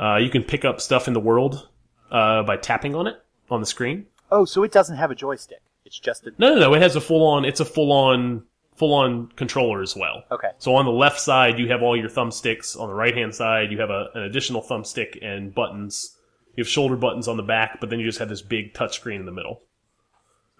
[0.00, 1.68] Uh, you can pick up stuff in the world
[2.10, 3.16] uh, by tapping on it
[3.50, 4.06] on the screen.
[4.32, 5.60] Oh, so it doesn't have a joystick.
[5.84, 6.74] It's just a No, no, no.
[6.74, 7.44] It has a full on.
[7.44, 8.44] It's a full on,
[8.76, 10.24] full on controller as well.
[10.30, 10.50] okay.
[10.58, 12.78] So on the left side, you have all your thumbsticks.
[12.80, 16.16] On the right hand side, you have a, an additional thumbstick and buttons.
[16.56, 18.96] You have shoulder buttons on the back, but then you just have this big touch
[18.96, 19.62] screen in the middle.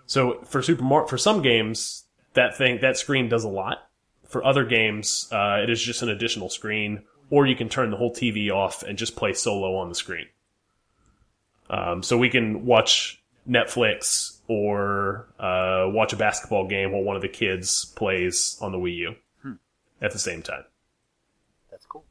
[0.07, 2.05] So for Super Mario, for some games,
[2.35, 3.89] that thing, that screen does a lot.
[4.29, 7.97] For other games, uh, it is just an additional screen, or you can turn the
[7.97, 10.27] whole TV off and just play solo on the screen.
[11.71, 17.23] Um, so we can watch Netflix or uh, watch a basketball game while one of
[17.23, 19.15] the kids plays on the Wii U
[20.01, 20.65] at the same time.
[21.71, 22.05] That's cool.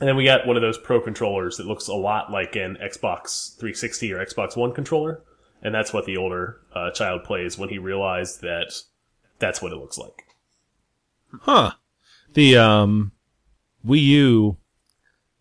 [0.00, 2.76] And then we got one of those pro controllers that looks a lot like an
[2.82, 5.22] Xbox 360 or Xbox One controller.
[5.62, 8.72] And that's what the older uh, child plays when he realized that
[9.38, 10.24] that's what it looks like.
[11.40, 11.72] Huh.
[12.34, 13.12] The um,
[13.84, 14.56] Wii U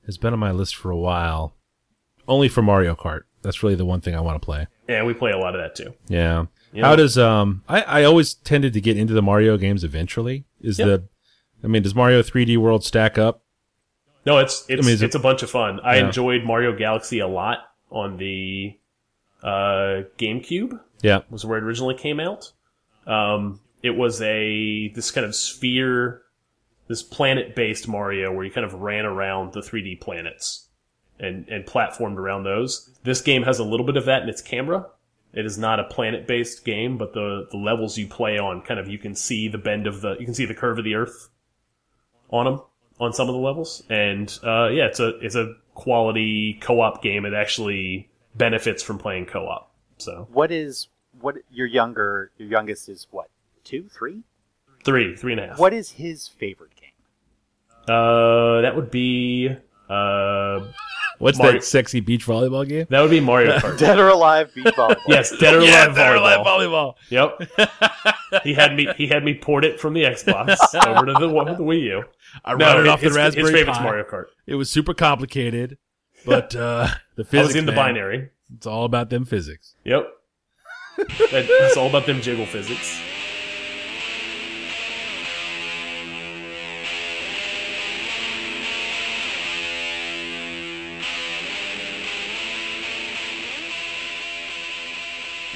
[0.06, 1.54] has been on my list for a while.
[2.28, 3.22] Only for Mario Kart.
[3.48, 4.68] That's really the one thing I want to play.
[4.90, 5.94] Yeah, we play a lot of that too.
[6.10, 6.48] Yeah.
[6.74, 6.96] You How know?
[6.98, 7.64] does um?
[7.70, 10.44] I I always tended to get into the Mario games eventually.
[10.60, 10.88] Is Yep.
[10.88, 11.04] the,
[11.64, 13.42] I mean, does Mario 3D World stack up?
[14.26, 15.80] No, it's it's mean, is it- it's a bunch of fun.
[15.80, 16.08] I Yeah.
[16.08, 18.78] enjoyed Mario Galaxy a lot on the
[19.42, 20.78] uh, GameCube.
[21.02, 21.22] Yeah.
[21.30, 22.52] Was where it originally came out.
[23.06, 26.22] Um, it was a this kind of sphere,
[26.90, 30.67] this planet-based Mario where you kind of ran around the 3D planets
[31.20, 32.90] and and platformed around those.
[33.04, 34.88] This game has a little bit of that in its camera.
[35.34, 38.88] It is not a planet-based game, but the the levels you play on, kind of
[38.88, 41.30] you can see the bend of the, you can see the curve of the Earth
[42.30, 42.62] on them
[43.00, 43.84] on some of the levels.
[43.90, 47.26] And uh, yeah, it's a it's a quality co-op game.
[47.26, 49.72] It actually benefits from playing co-op.
[49.98, 50.88] So What is
[51.20, 53.30] what your younger your youngest is what
[53.64, 54.24] two three?
[54.86, 55.60] three three and a half.
[55.60, 56.92] What is his favorite game?
[57.88, 59.50] Uh, that would be
[59.90, 60.60] uh,
[61.20, 62.86] What's Mario- that sexy beach volleyball game?
[62.90, 63.78] that would be Mario Kart.
[63.80, 64.98] Dead or Alive Beach Volleyball.
[65.08, 66.96] yes, Dead or Yeah, Alive Dead or volleyball.
[66.96, 67.70] Alive volleyball.
[68.30, 68.44] Yep.
[68.44, 68.88] he had me.
[68.98, 72.04] He had me port it from the Xbox over to the, the Wii U.
[72.46, 73.84] I No, ran it his, off the Raspberry his favorite's Pi.
[73.84, 74.26] Mario Kart.
[74.46, 75.78] It was super complicated,
[76.26, 77.48] but uh, the I physics.
[77.48, 78.30] was in the man, binary.
[78.56, 79.76] It's all about them physics.
[79.86, 80.08] Yep.
[80.98, 83.00] That- it's all about them jiggle physics.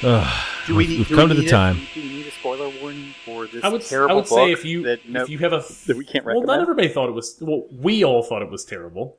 [0.04, 1.76] Ugh, Do we we've need, we've do come we to the need a- time.
[1.94, 3.82] do we need a spoiler warning for this I would.
[3.82, 6.04] terrible I would book say if you that no, if you have a that we
[6.04, 6.46] can't recommend?
[6.48, 7.36] well, not everybody thought it was.
[7.40, 9.18] Well, we all thought it was terrible,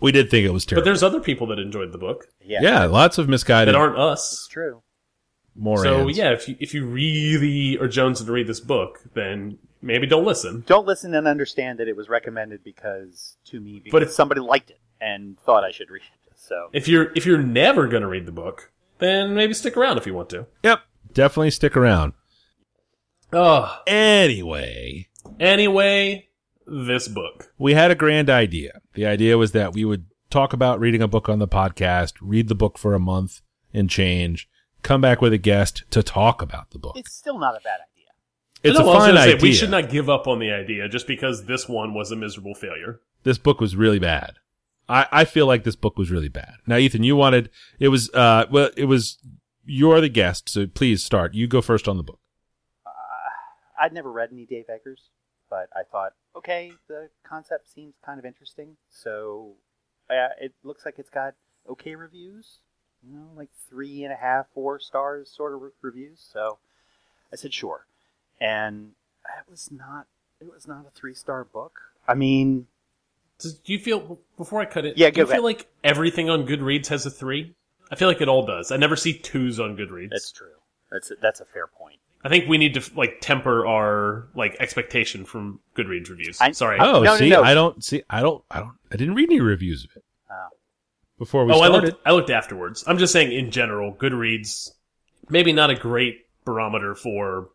[0.00, 0.82] We did think it was terrible.
[0.82, 3.94] but there's other people that enjoyed the book yeah, yeah, lots of misguided that aren't
[3.94, 4.48] it's us.
[4.50, 4.82] true.
[5.54, 5.78] more.
[5.82, 10.06] So yeah, if you if you really are jonesing to read this book, then maybe
[10.06, 10.64] don't listen.
[10.66, 14.40] Don't listen and understand that it was recommended because to me because But if- somebody
[14.40, 16.32] liked it and thought I should read it.
[16.38, 19.98] So If you're if you're never going to read the book, then maybe stick around
[19.98, 20.46] if you want to.
[20.62, 20.80] Yep,
[21.12, 22.12] definitely stick around.
[23.32, 25.08] Oh, Anyway,
[25.40, 26.28] anyway,
[26.66, 27.52] this book.
[27.58, 28.80] we had a grand idea.
[28.94, 32.48] The idea was that we would talk about reading a book on the podcast, read
[32.48, 33.40] the book for a month
[33.74, 34.48] and change,
[34.82, 36.96] come back with a guest to talk about the book.
[36.96, 38.06] it's still not a bad idea.
[38.62, 39.42] It's No, a I was fine gonna say, idea.
[39.42, 42.54] we should not give up on the idea just because this one was a miserable
[42.54, 43.00] failure.
[43.24, 44.34] this book was really bad.
[44.88, 46.54] I, I feel like this book was really bad.
[46.66, 49.18] Now, Ethan, you wanted it was uh well it was
[49.64, 51.34] you're the guest, so please start.
[51.34, 52.20] You go first on the book.
[52.86, 52.90] Uh,
[53.80, 55.10] I'd never read any Dave Eggers,
[55.50, 58.76] but I thought, okay, the concept seems kind of interesting.
[58.88, 59.54] So
[60.08, 61.34] uh, it looks like it's got
[61.68, 62.58] okay reviews,
[63.02, 66.24] you know, like three and a half, four stars sort of re- reviews.
[66.32, 66.58] So
[67.32, 67.86] I said sure,
[68.40, 68.92] and
[69.24, 70.06] it was not.
[70.40, 71.80] It was not a three star book.
[72.06, 72.66] I mean,
[73.38, 74.96] Do you feel before I cut it?
[74.96, 77.54] Yeah, do you go feel like everything on Goodreads has a three?
[77.90, 78.72] I feel like it all does.
[78.72, 80.10] I never see twos on Goodreads.
[80.10, 80.48] that's true.
[80.90, 81.98] That's a, that's a fair point.
[82.24, 86.40] I think we need to like temper our like expectation from Goodreads reviews.
[86.40, 86.78] I- Sorry.
[86.80, 87.42] Oh, No, no, see, no.
[87.42, 90.48] I don't see I don't I don't I didn't read any reviews of it Oh.
[91.18, 92.00] before we oh, I looked.
[92.06, 92.82] I looked afterwards.
[92.86, 94.70] I'm just saying in general, Goodreads
[95.28, 97.50] maybe not a great barometer for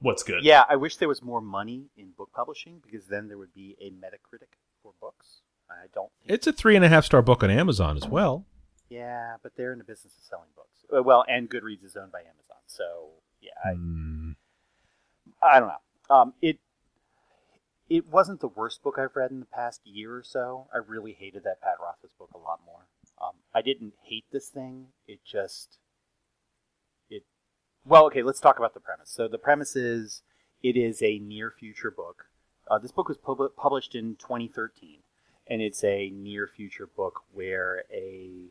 [0.00, 0.42] what's good.
[0.44, 3.76] Yeah, I wish there was more money in book publishing because then there would be
[3.80, 4.71] a Metacritic for
[5.02, 5.40] books.
[5.68, 6.10] I don't.
[6.20, 8.46] Think, It's a three and a half star book on Amazon as well.
[8.88, 10.68] yeah, but they're in the business of selling books.
[10.94, 13.08] Uh, Well, and Goodreads is owned by Amazon, so
[13.42, 14.32] yeah, I, Hmm.
[15.42, 16.14] I don't know.
[16.14, 16.58] Um, it
[17.88, 20.68] it wasn't the worst book I've read in the past year or so.
[20.72, 22.86] I really hated that Pat Rothfuss book a lot more.
[23.20, 24.86] Um, I didn't hate this thing.
[25.06, 25.78] It just
[27.10, 27.24] it.
[27.84, 28.22] Well, okay.
[28.22, 29.10] Let's talk about the premise.
[29.10, 30.22] So the premise is
[30.62, 32.26] it is a near future book.
[32.68, 34.98] Uh, this book was pub- published in 2013,
[35.46, 38.50] and it's a near future book where a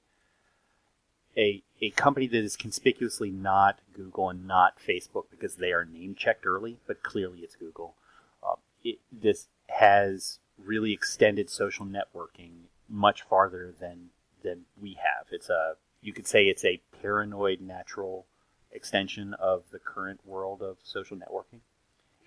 [1.37, 6.15] a a company that is conspicuously not Google and not Facebook because they are name
[6.15, 7.95] checked early, but clearly it's Google.
[8.43, 12.51] Uh, it, this has really extended social networking
[12.89, 14.09] much farther than
[14.43, 15.27] than we have.
[15.31, 18.25] It's a you could say it's a paranoid natural
[18.71, 21.59] extension of the current world of social networking.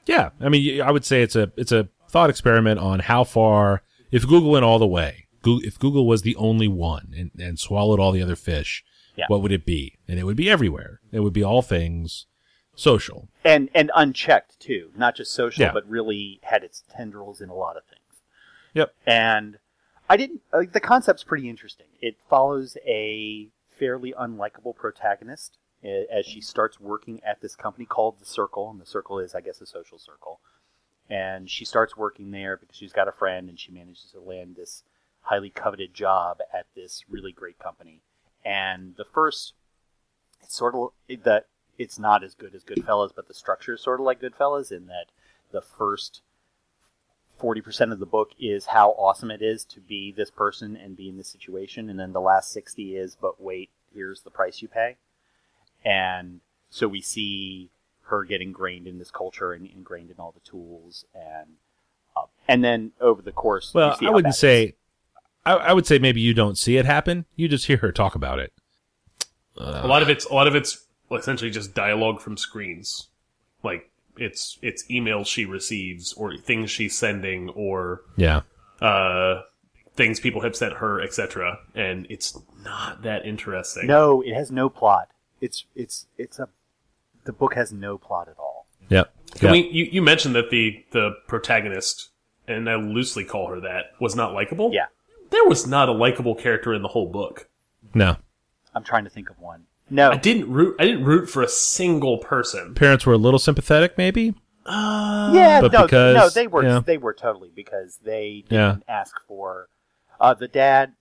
[0.06, 3.82] Yeah, I mean, I would say it's a it's a thought experiment on how far
[4.10, 7.58] if Google went all the way, Goo- if Google was the only one and, and
[7.58, 8.84] swallowed all the other fish,
[9.16, 9.24] Yeah.
[9.28, 9.98] what would it be?
[10.06, 11.00] And it would be everywhere.
[11.12, 12.26] It would be all things
[12.76, 13.28] social.
[13.44, 15.72] and and unchecked too, not just social, Yeah.
[15.72, 18.00] but really had its tendrils in a lot of things.
[18.74, 18.94] Yep.
[19.06, 19.58] And
[20.10, 20.42] I didn't.
[20.52, 21.86] Uh, the concept's pretty interesting.
[22.00, 23.48] It follows a
[23.78, 28.86] fairly unlikable protagonist as she starts working at this company called the Circle, and the
[28.86, 30.40] Circle is, I guess, a social circle.
[31.10, 34.56] and she starts working there because she's got a friend, and she manages to land
[34.56, 34.82] this
[35.22, 38.00] highly coveted job at this really great company.
[38.44, 39.54] And the first,
[40.42, 40.90] it's sort of
[41.24, 41.46] that
[41.78, 44.86] it's not as good as Goodfellas, but the structure is sort of like Goodfellas in
[44.86, 45.06] that
[45.50, 46.22] the first
[47.40, 51.08] 40% of the book is how awesome it is to be this person and be
[51.08, 51.90] in this situation.
[51.90, 54.96] And then the last 60 is, but wait, here's the price you pay.
[55.84, 57.70] And so we see
[58.08, 61.04] her get ingrained in this culture and ingrained in all the tools.
[61.14, 61.54] And,
[62.16, 64.74] uh, and then over the course, you Well, see I wouldn't say.
[65.46, 67.26] I, I would say maybe you don't see it happen.
[67.36, 68.52] You just hear her talk about it.
[69.56, 73.08] a lot of it's a lot of it's essentially just dialogue from screens,
[73.62, 78.42] like it's it's emails she receives or things she's sending or Yeah.
[78.80, 79.42] uh
[79.96, 81.58] things people have sent her, etc.
[81.74, 83.86] And it's not that interesting.
[83.86, 85.08] No, it has no plot.
[85.40, 86.48] It's, it's, it's a,
[87.24, 88.66] the book has no plot at all.
[88.88, 89.12] Yep.
[89.36, 89.52] Can Yep.
[89.52, 89.70] we?
[89.70, 92.10] You, you mentioned that the the protagonist,
[92.46, 94.70] and I loosely call her that, was not likable.
[94.72, 94.86] Yeah.
[95.30, 97.48] there was not a likable character in the whole book.
[97.94, 98.16] no.
[98.76, 99.64] I'm trying to think of one.
[99.88, 100.74] No, I didn't root.
[100.80, 102.74] I didn't root for a single person.
[102.74, 104.34] Parents were a little sympathetic, maybe.
[104.66, 106.80] Uh, Yeah, But no, because- no, they were yeah.
[106.84, 108.72] they were totally because they Yeah.
[108.72, 109.68] didn't ask for
[110.20, 110.92] uh, the dad.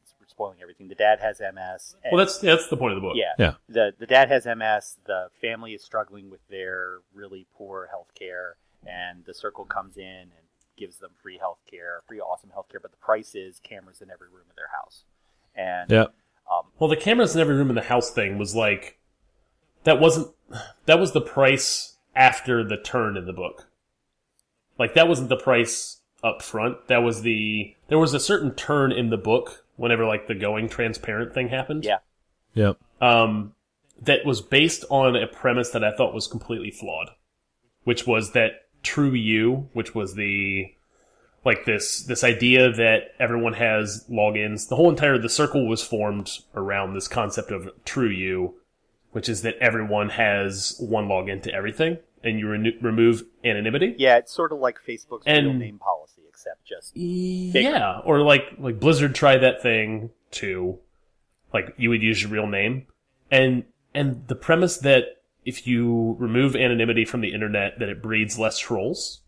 [0.44, 0.88] We're spoiling everything.
[0.89, 1.96] The dad has MS.
[2.04, 3.16] and- Well, that's that's the point of the book.
[3.16, 3.54] yeah, Yeah.
[3.70, 4.98] The the dad has MS.
[5.06, 10.04] The family is struggling with their really poor health care, and the circle comes in
[10.04, 10.32] and
[10.78, 12.80] gives them free health care, free awesome health care.
[12.80, 15.06] But the price is cameras in every room of their house,
[15.56, 16.14] and Yep.
[16.52, 19.00] um, Well, the cameras in every room in the house thing was like
[19.84, 20.34] that wasn't
[20.86, 23.68] that was the price after the turn in the book.
[24.78, 26.88] Like that wasn't the price up front.
[26.88, 30.69] That was the there was a certain turn in the book whenever like the going
[30.69, 31.86] transparent thing happened.
[31.86, 31.97] Yeah.
[32.53, 32.78] Yep.
[33.01, 33.53] Um
[34.01, 37.09] that was based on a premise that I thought was completely flawed,
[37.84, 40.74] which was that TruYou, which was the
[41.45, 44.67] like this this idea that everyone has logins.
[44.67, 48.53] The whole entire the circle was formed around this concept of TruYou,
[49.11, 53.95] which is that everyone has one login to everything, and you reno remove anonymity.
[53.97, 58.80] yeah, it's sort of like Facebook's real name policy, except just Yeah, or like like
[58.80, 60.80] Blizzard tried that thing too.
[61.53, 62.88] Like you would use your real name,
[63.30, 63.63] and
[63.93, 68.57] and the premise that if you remove anonymity from the internet, that it breeds less
[68.57, 69.19] trolls.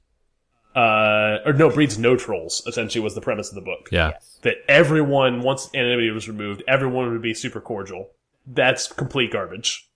[0.75, 2.61] Uh, or no, breeds no trolls.
[2.67, 3.87] Essentially, was the premise of the book.
[3.91, 4.09] Yeah.
[4.09, 4.39] yes.
[4.41, 8.09] That everyone, once anonymity was removed, everyone would be super cordial.
[8.45, 9.89] That's complete garbage.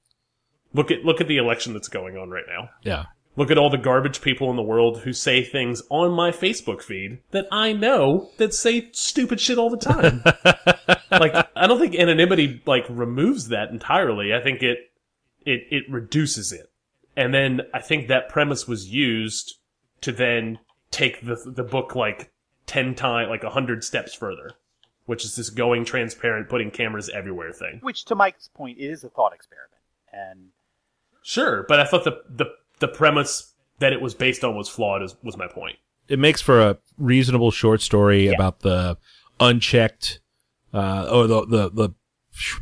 [0.74, 2.70] Look at look at the election that's going on right now.
[2.84, 3.05] Yeah.
[3.36, 6.82] Look at all the garbage people in the world who say things on my Facebook
[6.82, 10.24] feed that I know that say stupid shit all the time.
[11.11, 14.34] like I don't think anonymity like removes that entirely.
[14.34, 14.78] I think it
[15.45, 16.70] it it reduces it.
[17.15, 19.55] And then I think that premise was used
[20.01, 20.59] to then
[20.91, 22.32] take the the book like
[22.70, 24.51] 10 times like 100 steps further,
[25.05, 27.80] which is this going transparent putting cameras everywhere thing.
[27.82, 29.82] Which, to Mike's point, it is a thought experiment,
[30.13, 30.49] and
[31.24, 32.45] Sure, but I thought the the
[32.80, 35.78] the premise that it was based on was flawed is, was my point.
[36.07, 38.97] It makes for a reasonable short story about the
[39.39, 40.20] unchecked,
[40.74, 41.89] uh, or the, the, the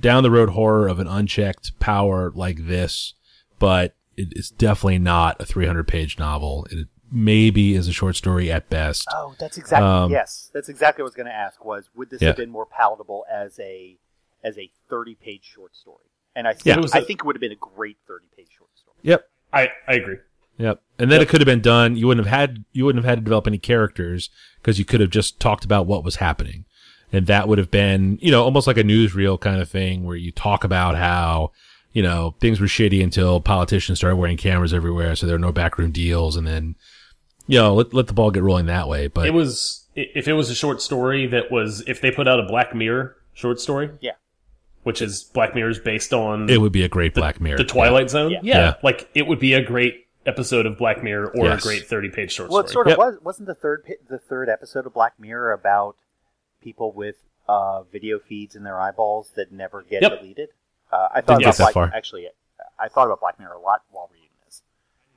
[0.01, 3.13] down the road horror of an unchecked power like this,
[3.59, 6.67] but it, it's definitely not a 300 page novel.
[6.71, 9.07] It maybe is a short story at best.
[9.13, 10.49] Oh, that's exactly Um, yes.
[10.53, 11.63] That's exactly what I was going to ask.
[11.63, 12.29] Was would this Yeah.
[12.29, 13.97] have been more palatable as a
[14.43, 16.03] as a thirty page short story?
[16.37, 16.77] And I think Yeah.
[16.77, 18.95] It was I a- think it would have been a great thirty page short story.
[19.01, 19.27] Yep.
[19.51, 20.17] I I agree.
[20.59, 20.81] Yep.
[20.99, 21.95] And then it could have been done.
[21.97, 24.31] You wouldn't have had, you wouldn't have had to develop any characters
[24.61, 26.65] because you could have just talked about what was happening.
[27.13, 30.15] And that would have been, you know, almost like a newsreel kind of thing where
[30.15, 31.51] you talk about how,
[31.93, 35.15] you know, things were shitty until politicians started wearing cameras everywhere.
[35.15, 36.35] So there were no backroom deals.
[36.35, 36.75] And then,
[37.45, 39.05] you know, let, let the ball get rolling that way.
[39.07, 42.39] But It was if it was a short story that was if they put out
[42.39, 44.13] a Black Mirror short story, Yeah.
[44.87, 47.57] Which is Black Mirror's based on it would be a great Black Mirror.
[47.57, 48.31] the Twilight Zone.
[48.31, 48.39] Yeah.
[48.41, 48.57] Yeah.
[48.57, 48.73] Yeah.
[48.83, 51.63] like it would be a great episode of Black Mirror or Yes.
[51.63, 52.73] a great thirty page short Well, it story.
[52.73, 52.97] sort of Yep.
[52.97, 53.17] was.
[53.23, 55.95] Wasn't the third the third episode of Black Mirror about
[56.61, 57.17] people with
[57.47, 60.19] uh, video feeds in their eyeballs that never get Yep.
[60.19, 60.49] deleted?
[60.91, 61.91] Uh, I thought about that Black, far.
[61.93, 62.27] actually.
[62.79, 64.61] I thought about Black Mirror a lot while reading this.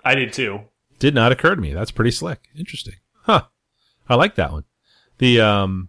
[0.05, 0.61] I did too.
[0.99, 1.73] Did not occur to me.
[1.73, 2.49] That's pretty slick.
[2.57, 2.95] Interesting.
[3.23, 3.45] Huh.
[4.09, 4.65] I like that one.
[5.19, 5.89] The, um,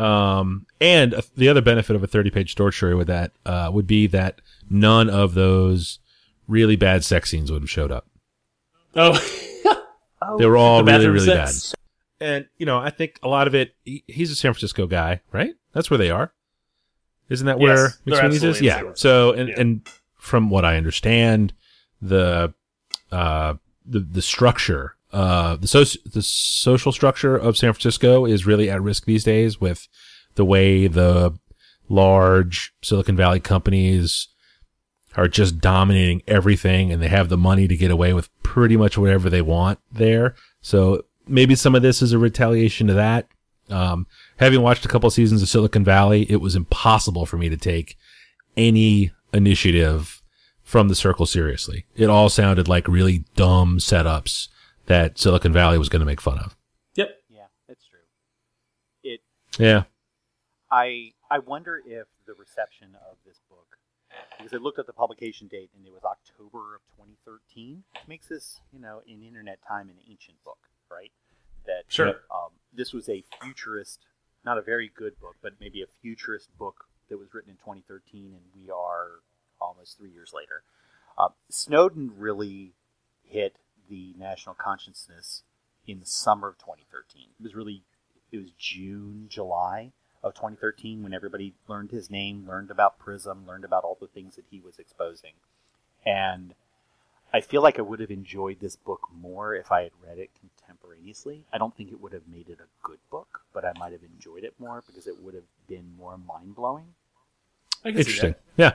[0.00, 3.70] um, and uh, the other benefit of a 30 page short story with that, uh,
[3.72, 5.98] would be that none of those
[6.48, 8.06] really bad sex scenes would have showed up.
[8.96, 9.12] Oh,
[10.22, 11.70] Oh, They were all The really, really sex.
[12.18, 12.26] bad.
[12.26, 15.22] And, you know, I think a lot of it, he, he's a San Francisco guy,
[15.32, 15.54] right?
[15.72, 16.32] That's where they are.
[17.30, 18.60] Isn't that Yes, where they're McSweeney's is?
[18.60, 18.80] Yeah.
[18.80, 19.54] San So, and, Yeah.
[19.60, 19.88] and
[20.18, 21.54] from what I understand,
[22.02, 22.52] the,
[23.10, 23.54] uh,
[23.86, 28.82] the, the structure uh, the soci- the social structure of San Francisco is really at
[28.82, 29.88] risk these days with
[30.36, 31.36] the way the
[31.88, 34.28] large Silicon Valley companies
[35.16, 38.96] are just dominating everything and they have the money to get away with pretty much
[38.96, 40.36] whatever they want there.
[40.60, 43.26] So maybe some of this is a retaliation to that.
[43.68, 44.06] Um,
[44.36, 47.96] having watched a couple seasons of Silicon Valley, it was impossible for me to take
[48.56, 50.22] any initiative
[50.62, 51.86] from the circle seriously.
[51.96, 54.48] It all sounded like really dumb setups
[54.90, 56.56] that Silicon Valley was going to make fun of.
[56.96, 57.10] Yep.
[57.28, 58.00] Yeah, that's true.
[59.04, 59.20] It.
[59.56, 59.84] Yeah.
[60.68, 63.76] I I wonder if the reception of this book,
[64.36, 68.26] because I looked at the publication date and it was October of 2013, which makes
[68.26, 70.58] this, you know, in internet time an ancient book,
[70.90, 71.12] right?
[71.66, 72.08] That Sure.
[72.30, 74.00] um, this was a futurist,
[74.44, 78.32] not a very good book, but maybe a futurist book that was written in 2013,
[78.34, 79.20] and we are
[79.60, 80.64] almost three years later.
[81.16, 82.72] Uh, Snowden really
[83.22, 83.56] hit
[83.90, 85.42] the national consciousness
[85.86, 87.26] in the summer of 2013.
[87.38, 87.82] It was really,
[88.32, 93.64] it was June, July of 2013 when everybody learned his name, learned about Prism, learned
[93.64, 95.32] about all the things that he was exposing.
[96.04, 96.54] And
[97.32, 100.30] I feel like I would have enjoyed this book more if I had read it
[100.38, 101.44] contemporaneously.
[101.52, 104.02] I don't think it would have made it a good book, but I might have
[104.02, 106.86] enjoyed it more because it would have been more mind blowing.
[107.84, 108.34] I can see Interesting.
[108.56, 108.74] Yeah.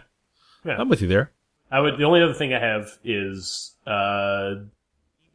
[0.64, 0.78] Yeah.
[0.80, 1.32] I'm with you there.
[1.70, 1.98] I would.
[1.98, 4.56] The only other thing I have is uh,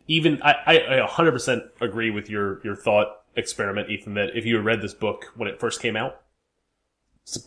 [0.07, 4.15] even I, I, I 100% agree with your your thought experiment, Ethan.
[4.15, 6.21] That if you had read this book when it first came out,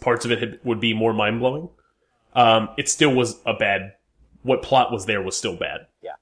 [0.02, 1.70] parts of it had, would be more mind blowing.
[2.34, 3.94] Um, it still was a bad.
[4.42, 5.88] What plot was there was still bad.
[6.02, 6.16] Yeah.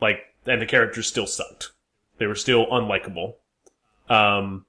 [0.00, 1.72] Like, and the characters still sucked.
[2.18, 3.34] They were still unlikable.
[4.08, 4.66] Um,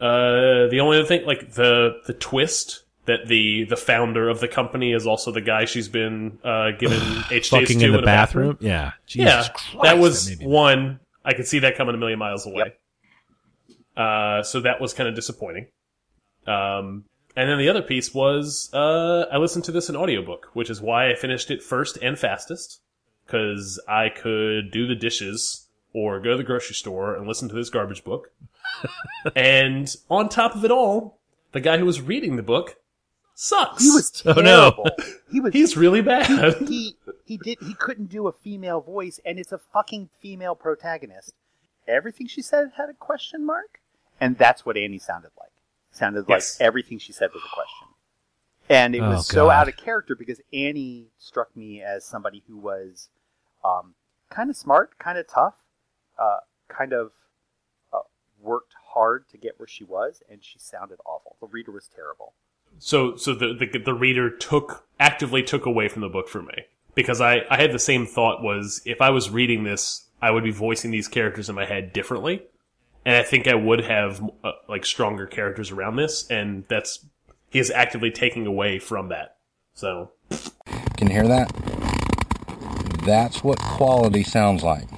[0.00, 4.46] uh, the only other thing, like the the twist that the the founder of the
[4.46, 6.98] company is also the guy she's been uh, given
[7.28, 8.56] HJs Fucking to in the a bathroom.
[8.60, 8.92] Yeah.
[9.06, 11.00] Jesus yeah, Christ, that was me- one.
[11.24, 12.74] I could see that coming a million miles away.
[13.96, 15.66] Uh, so that was kind of disappointing.
[16.46, 17.04] Um,
[17.36, 20.80] and then the other piece was uh, I listened to this in audiobook, which is
[20.80, 22.80] why I finished it first and fastest
[23.26, 27.54] because I could do the dishes or go to the grocery store and listen to
[27.54, 28.30] this garbage book.
[29.36, 31.18] and on top of it all,
[31.52, 32.76] the guy who was reading the book
[33.40, 33.82] sucks.
[33.82, 34.84] He was Oh, terrible.
[34.84, 35.04] no.
[35.30, 36.56] He was he's really bad.
[36.68, 41.32] he he did he couldn't do a female voice and it's a fucking female protagonist
[41.88, 43.80] everything she said had a question mark
[44.20, 45.52] and that's what annie sounded like
[45.92, 46.58] sounded Yes.
[46.60, 47.88] like everything she said was a question
[48.68, 52.56] and it Oh, was so out of character because annie struck me as somebody who
[52.58, 53.08] was
[53.64, 53.94] um,
[54.28, 55.54] kind of smart kind of tough
[56.18, 56.38] uh,
[56.68, 57.12] kind of
[57.92, 58.00] uh,
[58.40, 62.34] worked hard to get where she was and she sounded awful the reader was terrible
[62.80, 66.64] So, so the, the the reader took actively took away from the book for me
[66.94, 70.44] because I I had the same thought was if I was reading this, I would
[70.44, 72.42] be voicing these characters in my head differently,
[73.04, 77.04] and I think I would have uh, like stronger characters around this, and that's
[77.50, 79.36] he is actively taking away from that.
[79.74, 80.12] So
[80.96, 81.52] Can you hear that?
[83.04, 84.88] That's what quality sounds like.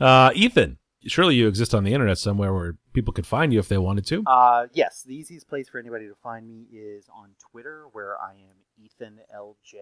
[0.00, 3.68] Uh, Ethan, surely you exist on the internet somewhere where people could find you if
[3.68, 4.22] they wanted to.
[4.26, 8.32] Uh, yes, the easiest place for anybody to find me is on Twitter, where I
[8.34, 9.74] am Ethan LJ.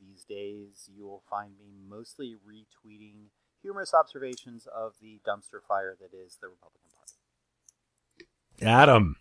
[0.00, 3.30] These days, you will find me mostly retweeting
[3.62, 7.14] humorous observations of the dumpster fire that is the Republican Party.
[8.60, 9.16] Adam,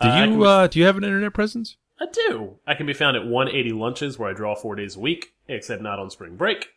[0.00, 1.76] do Uh, you be- uh, do you have an internet presence?
[2.00, 2.58] I do.
[2.66, 5.80] I can be found at 180 lunches where I draw four days a week, except
[5.82, 6.70] not on spring break,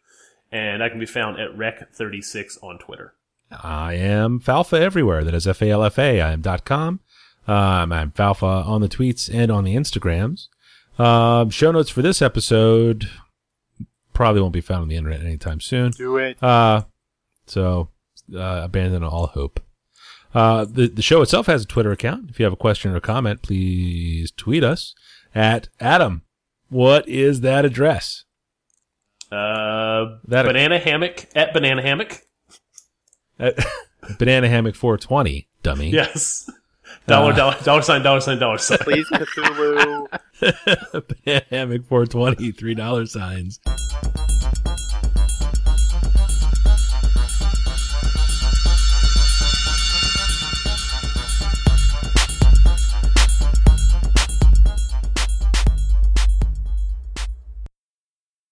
[0.51, 3.13] and I can be found at Rec36 on Twitter.
[3.51, 5.23] I am Falfa everywhere.
[5.23, 6.21] That is F A L F A.
[6.21, 6.99] I am dot com.
[7.47, 10.47] Um, I'm Falfa on the tweets and on the Instagrams.
[10.99, 13.09] Um, show notes for this episode
[14.13, 15.91] probably won't be found on the internet anytime soon.
[15.91, 16.41] Do it.
[16.43, 16.81] Uh,
[17.45, 17.89] so
[18.35, 19.61] uh, abandon all hope.
[20.33, 22.29] Uh, the the show itself has a Twitter account.
[22.29, 24.93] If you have a question or comment, please tweet us
[25.33, 26.23] at Adam.
[26.69, 28.25] What is that address?
[29.31, 32.21] Uh, That- banana hammock at banana hammock.
[33.39, 33.55] At
[34.19, 35.89] Banana Hammock 420, dummy.
[35.89, 36.49] Yes.
[37.07, 37.35] Dollar, Uh.
[37.35, 38.77] dollar, dollar sign, dollar sign, dollar sign.
[38.79, 40.07] Please, Cthulhu.
[41.25, 43.59] Banana Hammock 420, three dollar signs.